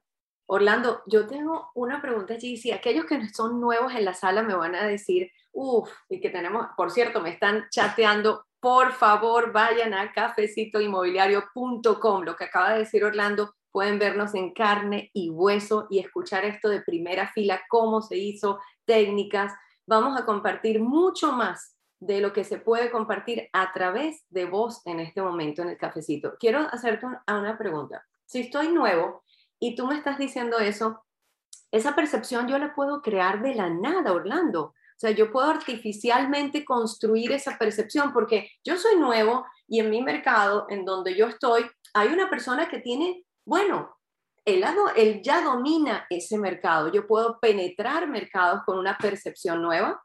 [0.47, 2.55] Orlando, yo tengo una pregunta allí.
[2.57, 6.29] Si aquellos que son nuevos en la sala me van a decir, uff, y que
[6.29, 12.23] tenemos, por cierto, me están chateando, por favor vayan a cafecitoinmobiliario.com.
[12.23, 16.69] Lo que acaba de decir Orlando, pueden vernos en carne y hueso y escuchar esto
[16.69, 19.53] de primera fila, cómo se hizo, técnicas.
[19.85, 24.81] Vamos a compartir mucho más de lo que se puede compartir a través de vos
[24.85, 26.35] en este momento en el cafecito.
[26.39, 28.05] Quiero hacerte una pregunta.
[28.25, 29.23] Si estoy nuevo,
[29.59, 31.03] y tú me estás diciendo eso,
[31.71, 34.63] esa percepción yo la puedo crear de la nada, Orlando.
[34.63, 40.01] O sea, yo puedo artificialmente construir esa percepción porque yo soy nuevo y en mi
[40.01, 43.97] mercado, en donde yo estoy, hay una persona que tiene, bueno,
[44.47, 46.91] él, ya domina ese mercado.
[46.91, 50.01] Yo puedo penetrar mercados con una percepción nueva.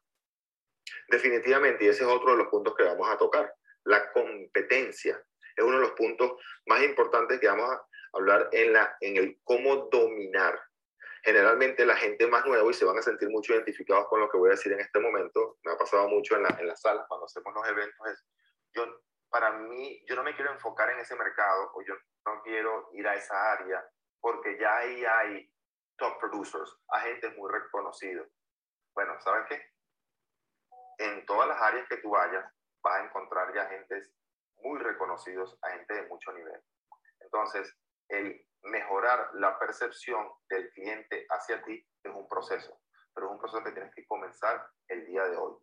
[1.09, 3.55] Definitivamente, y ese es otro de los puntos que vamos a tocar.
[3.85, 5.23] La competencia
[5.57, 6.33] es uno de los puntos
[6.67, 10.61] más importantes que vamos a, hablar en, la, en el cómo dominar.
[11.23, 14.39] Generalmente la gente más nueva y se van a sentir mucho identificados con lo que
[14.39, 17.07] voy a decir en este momento, me ha pasado mucho en, la, en las salas
[17.09, 18.25] cuando hacemos los eventos, es,
[18.75, 18.85] yo,
[19.31, 21.95] para mí, yo no me quiero enfocar en ese mercado o yo
[22.27, 23.85] no quiero ir a esa área
[24.21, 25.53] porque ya ahí hay
[25.97, 28.29] top producers, agentes muy reconocidos.
[28.95, 29.63] Bueno, ¿sabes qué?
[30.99, 32.45] En todas las áreas que tú vayas,
[32.83, 34.13] vas a encontrar ya agentes
[34.57, 36.61] muy reconocidos, agentes de mucho nivel.
[37.21, 37.77] Entonces,
[38.13, 42.81] el mejorar la percepción del cliente hacia ti es un proceso,
[43.15, 45.57] pero es un proceso que tienes que comenzar el día de hoy.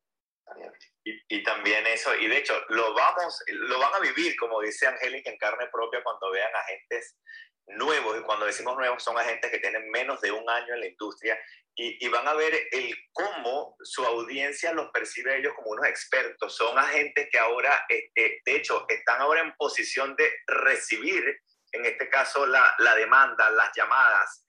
[1.04, 5.30] Y, también eso, y de hecho lo vamos, lo van a vivir, como dice Angélica,
[5.30, 7.20] en carne propia cuando vean agentes
[7.68, 10.88] nuevos, y cuando decimos nuevos son agentes que tienen menos de un año en la
[10.88, 11.40] industria,
[11.76, 16.54] y, van a ver el cómo su audiencia los percibe a ellos como unos expertos.
[16.54, 21.42] Son agentes que ahora, este, de hecho, están ahora en posición de recibir
[21.72, 24.46] en este caso la, la demanda, las llamadas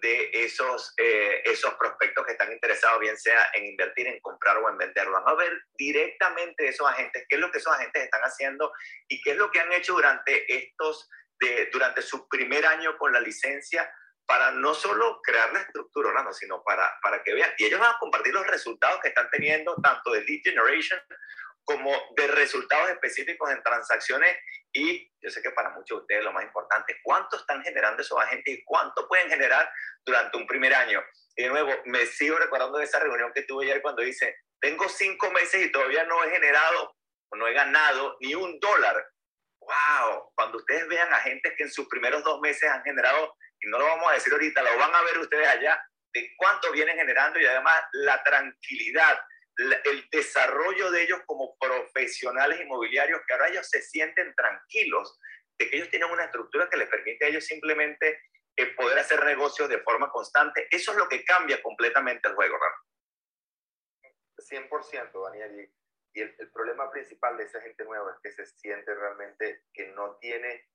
[0.00, 4.68] de esos, eh, esos prospectos que están interesados, bien sea en invertir, en comprar o
[4.68, 5.08] en vender.
[5.10, 8.72] Van a ver directamente esos agentes, qué es lo que esos agentes están haciendo
[9.08, 11.08] y qué es lo que han hecho durante estos,
[11.40, 13.92] de, durante su primer año con la licencia
[14.26, 17.52] para no solo crear la estructura, Orlando, sino para, para que vean.
[17.58, 21.00] Y ellos van a compartir los resultados que están teniendo tanto de lead generation
[21.70, 24.36] como de resultados específicos en transacciones
[24.72, 28.20] y yo sé que para muchos de ustedes lo más importante, cuánto están generando esos
[28.20, 29.70] agentes y cuánto pueden generar
[30.04, 31.00] durante un primer año.
[31.36, 34.88] Y de nuevo, me sigo recordando de esa reunión que tuve ayer cuando dice, tengo
[34.88, 36.96] cinco meses y todavía no he generado
[37.30, 39.06] o no he ganado ni un dólar.
[39.60, 40.32] ¡Wow!
[40.34, 43.84] Cuando ustedes vean agentes que en sus primeros dos meses han generado, y no lo
[43.84, 45.80] vamos a decir ahorita, lo van a ver ustedes allá,
[46.12, 49.20] de cuánto vienen generando y además la tranquilidad
[49.60, 55.18] el desarrollo de ellos como profesionales inmobiliarios, que ahora ellos se sienten tranquilos
[55.58, 58.22] de que ellos tienen una estructura que les permite a ellos simplemente
[58.56, 60.66] eh, poder hacer negocios de forma constante.
[60.70, 62.76] Eso es lo que cambia completamente el juego, ¿verdad?
[64.38, 65.70] 100%, Daniel.
[66.12, 69.88] Y, el, el problema principal de esa gente nueva es que se siente realmente que
[69.88, 70.68] no tiene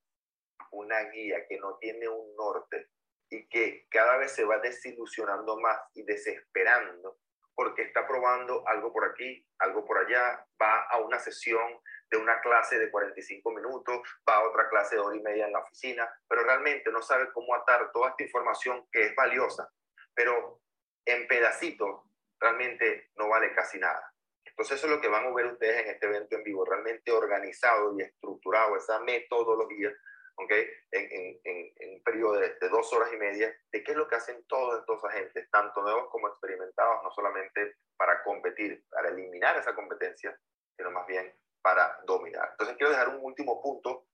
[0.70, 2.88] una guía, que no tiene un norte
[3.30, 7.18] y que cada vez se va desilusionando más y desesperando
[7.56, 11.80] porque está probando algo por aquí, algo por allá, va a una sesión
[12.10, 15.52] de una clase de 45 minutos, va a otra clase de hora y media en
[15.52, 19.72] la oficina, pero realmente no sabe cómo atar toda esta información que es valiosa,
[20.14, 20.60] pero
[21.06, 22.02] en pedacitos
[22.38, 24.12] realmente no vale casi nada.
[24.44, 27.10] Entonces eso es lo que van a ver ustedes en este evento en vivo, realmente
[27.10, 29.92] organizado y estructurado, esa metodología
[30.36, 30.68] ¿okay?
[30.92, 34.08] en, en, en, un periodo de, de, dos horas y media, de qué es lo
[34.08, 39.56] que hacen todos estos agentes, tanto nuevos como experimentados, no solamente para competir, para eliminar
[39.56, 40.38] esa competencia,
[40.76, 42.50] sino más bien para dominar.
[42.52, 44.06] Entonces quiero dejar un último punto,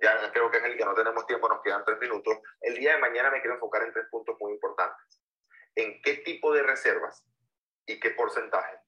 [0.00, 2.38] ya creo que que no tenemos tiempo, nos quedan tres minutos.
[2.60, 5.22] El día de mañana me quiero enfocar en tres puntos muy importantes.
[5.74, 7.24] ¿En qué tipo de reservas
[7.86, 8.78] y qué porcentaje?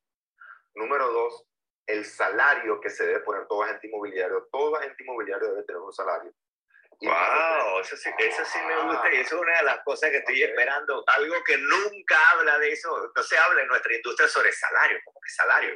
[0.74, 1.46] Número dos,
[1.86, 4.48] el salario que se debe poner todo agente inmobiliario.
[4.52, 6.32] Todo agente inmobiliario debe tener un salario.
[7.00, 10.16] Wow, eso sí, eso sí me gusta y eso es una de las cosas que
[10.16, 11.04] estoy esperando.
[11.06, 15.20] Algo que nunca habla de eso, no se habla en nuestra industria sobre salario, como
[15.20, 15.74] que salario.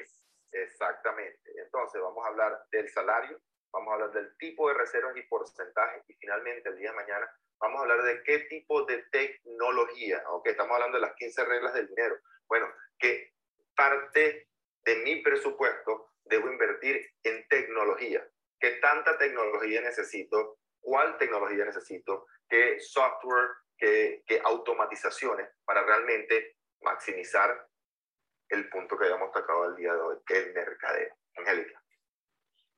[0.51, 1.51] Exactamente.
[1.65, 3.41] Entonces vamos a hablar del salario,
[3.73, 7.31] vamos a hablar del tipo de reservas y porcentaje y finalmente el día de mañana
[7.61, 11.75] vamos a hablar de qué tipo de tecnología, aunque estamos hablando de las 15 reglas
[11.75, 12.19] del dinero.
[12.49, 12.69] Bueno,
[12.99, 13.33] qué
[13.77, 14.49] parte
[14.85, 18.27] de mi presupuesto debo invertir en tecnología.
[18.59, 20.59] ¿Qué tanta tecnología necesito?
[20.83, 27.67] Cuál tecnología necesito, qué software, qué, qué automatizaciones para realmente maximizar
[28.51, 31.15] el punto que habíamos tocado el día de hoy, que es el mercadeo.
[31.37, 31.83] Angélica.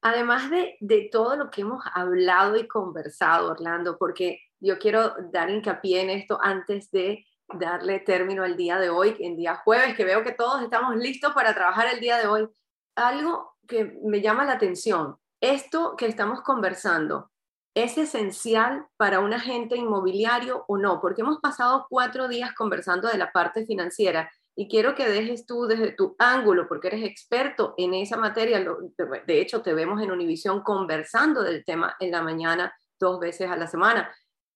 [0.03, 5.51] Además de, de, todo lo que hemos hablado y conversado, Orlando, porque yo quiero dar
[5.51, 10.05] hincapié en esto antes de darle término al día de hoy, en día jueves, que
[10.05, 12.49] veo que todos estamos listos para trabajar el día de hoy.
[12.97, 17.31] Algo que me llama la atención, esto que estamos conversando,
[17.75, 21.01] ¿Es esencial para un agente inmobiliario o no?
[21.01, 25.67] Porque hemos pasado cuatro días conversando de la parte financiera y quiero que dejes tú
[25.67, 28.65] desde tu ángulo, porque eres experto en esa materia.
[29.27, 33.57] De hecho, te vemos en Univisión conversando del tema en la mañana dos veces a
[33.57, 34.15] la semana.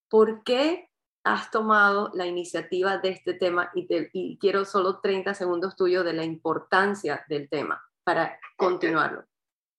[0.09, 0.89] ¿Por qué
[1.25, 3.73] has tomado la iniciativa de este tema?
[3.75, 9.25] Y, y quiero solo 30 segundos tuyos de la importancia del tema para continuarlo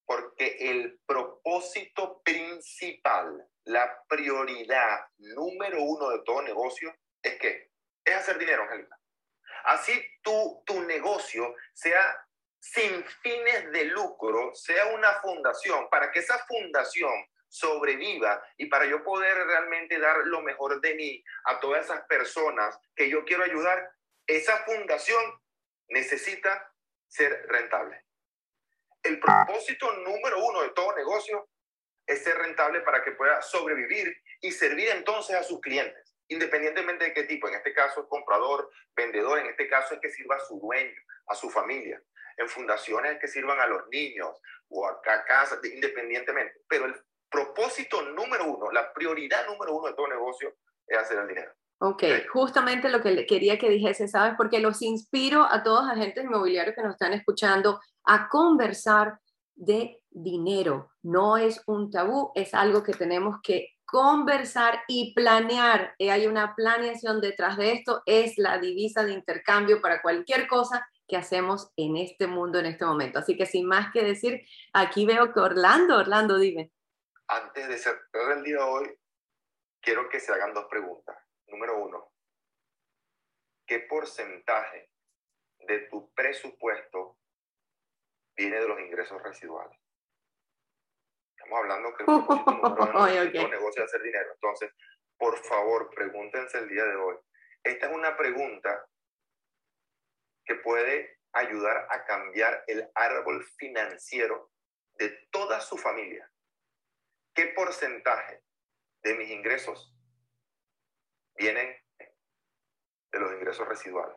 [0.10, 6.92] porque el propósito principal, la prioridad número uno de todo negocio
[7.22, 7.70] es que
[8.04, 9.00] es hacer dinero, Angélica.
[9.66, 12.26] Así tu, tu negocio sea
[12.60, 17.14] sin fines de lucro, sea una fundación, para que esa fundación
[17.48, 22.80] sobreviva y para yo poder realmente dar lo mejor de mí a todas esas personas
[22.96, 23.92] que yo quiero ayudar,
[24.26, 25.24] esa fundación
[25.88, 26.74] necesita
[27.08, 28.09] ser rentable.
[29.04, 31.50] El propósito número uno de todo negocio
[32.06, 36.06] es ser rentable para que pueda sobrevivir y servir entonces a sus clientes.
[36.32, 40.12] independientemente de qué tipo, en este caso es comprador, vendedor, en este caso es que
[40.12, 42.00] sirva a su dueño, a su familia,
[42.38, 44.40] en fundaciones es que sirvan a los niños
[44.70, 46.62] o a casa, independientemente.
[46.70, 46.96] Pero el
[47.30, 50.56] propósito número uno, la prioridad número uno de todo negocio
[50.88, 51.54] es hacer el dinero.
[51.82, 52.04] Ok,
[52.34, 54.34] justamente lo que quería que dijese, ¿sabes?
[54.36, 59.20] Porque los inspiro a todos agentes inmobiliarios que nos están escuchando a conversar
[59.56, 60.92] de dinero.
[61.04, 65.96] No es un tabú, es algo que tenemos que conversar y planear.
[65.98, 70.86] Y hay una planeación detrás de esto, es la divisa de intercambio para cualquier cosa
[71.08, 73.20] que hacemos en este mundo en este momento.
[73.20, 74.42] Así que sin más que decir,
[74.74, 76.72] aquí veo que Orlando, Orlando, dime.
[77.28, 79.00] Antes de cerrar el día de hoy,
[79.82, 81.16] quiero que se hagan dos preguntas.
[81.50, 82.12] Número uno,
[83.66, 84.92] ¿qué porcentaje
[85.60, 87.18] de tu presupuesto
[88.36, 89.78] viene de los ingresos residuales?
[91.36, 94.34] Estamos hablando que el propósito número uno negocio hacer dinero.
[94.34, 94.72] Entonces,
[95.18, 97.18] por favor, pregúntense el día de hoy.
[97.64, 98.88] Esta es una pregunta
[100.46, 104.52] que puede ayudar a cambiar el árbol financiero
[104.94, 106.30] de toda su familia.
[107.34, 108.44] ¿Qué porcentaje
[109.04, 109.96] de mis ingresos
[111.40, 111.76] vienen
[113.12, 114.16] de los ingresos residuales?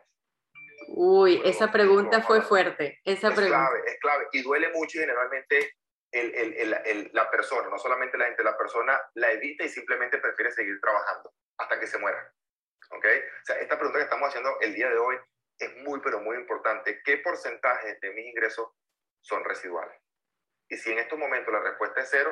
[0.89, 2.99] Uy, esa pregunta fue fuerte.
[3.03, 4.27] Esa es clave, es clave.
[4.33, 5.77] Y duele mucho y generalmente
[7.13, 11.33] la persona, no solamente la gente, la persona la evita y simplemente prefiere seguir trabajando
[11.57, 12.31] hasta que se muera.
[12.91, 13.05] ¿Ok?
[13.05, 15.17] O sea, esta pregunta que estamos haciendo el día de hoy
[15.57, 17.01] es muy, pero muy importante.
[17.03, 18.67] ¿Qué porcentaje de mis ingresos
[19.21, 19.97] son residuales?
[20.69, 22.31] Y si en estos momentos la respuesta es cero,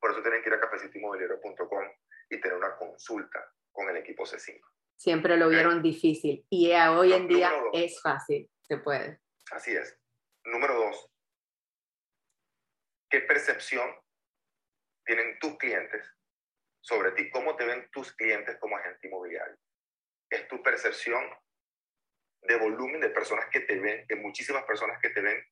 [0.00, 1.84] por eso tienen que ir a cafecitoinmobiliario.com
[2.30, 4.60] y tener una consulta con el equipo C5.
[4.96, 9.20] Siempre lo vieron difícil y hoy en día es fácil, se puede.
[9.50, 9.98] Así es.
[10.44, 11.10] Número dos,
[13.10, 13.90] ¿qué percepción
[15.04, 16.06] tienen tus clientes
[16.80, 17.30] sobre ti?
[17.30, 19.56] ¿Cómo te ven tus clientes como agente inmobiliario?
[20.30, 21.24] ¿Es tu percepción
[22.42, 25.42] de volumen de personas que te ven, de muchísimas personas que te ven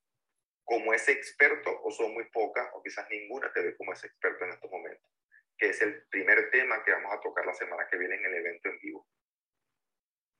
[0.63, 4.45] como ese experto o son muy pocas o quizás ninguna te ve como ese experto
[4.45, 5.09] en estos momentos,
[5.57, 8.33] que es el primer tema que vamos a tocar la semana que viene en el
[8.35, 9.07] evento en vivo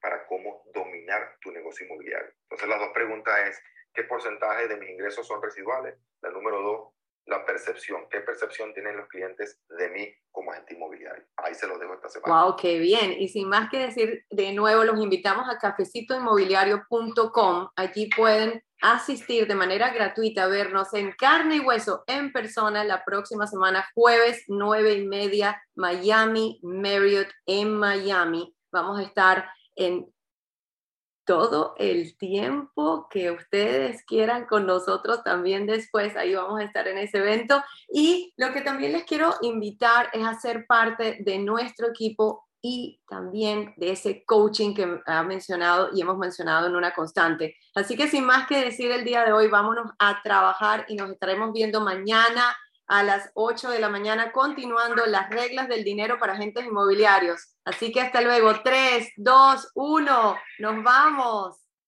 [0.02, 2.34] para cómo dominar tu negocio inmobiliario.
[2.44, 5.98] Entonces las dos preguntas es, ¿qué porcentaje de mis ingresos son residuales?
[6.22, 6.94] La número dos,
[7.26, 11.24] la percepción, qué percepción tienen los clientes de mí como agente inmobiliario.
[11.38, 12.44] Ahí se los dejo esta semana.
[12.44, 13.14] Wow, qué bien.
[13.14, 17.70] Y sin más que decir, de nuevo los invitamos a cafecitoinmobiliario.com.
[17.78, 23.06] Allí pueden asistir de manera gratuita a vernos en carne y hueso en persona la
[23.06, 28.54] próxima semana, jueves nueve y media, Miami Marriott en Miami.
[28.72, 30.14] Vamos a estar en
[31.26, 36.16] todo el tiempo que ustedes quieran con nosotros también después.
[36.18, 37.64] Ahí vamos a estar en ese evento.
[37.88, 43.02] Y lo que también les quiero invitar es a ser parte de nuestro equipo y
[43.10, 47.58] también de ese coaching que ha mencionado y hemos mencionado en una constante.
[47.76, 51.12] Así que sin más que decir el día de hoy, vámonos a trabajar y nos
[51.12, 52.56] estaremos viendo mañana
[52.88, 57.54] a las 8 de la mañana continuando las reglas del dinero para agentes inmobiliarios.
[57.66, 58.62] Así que hasta luego.
[58.64, 60.38] 3, 2, 1.
[60.60, 61.63] Nos vamos.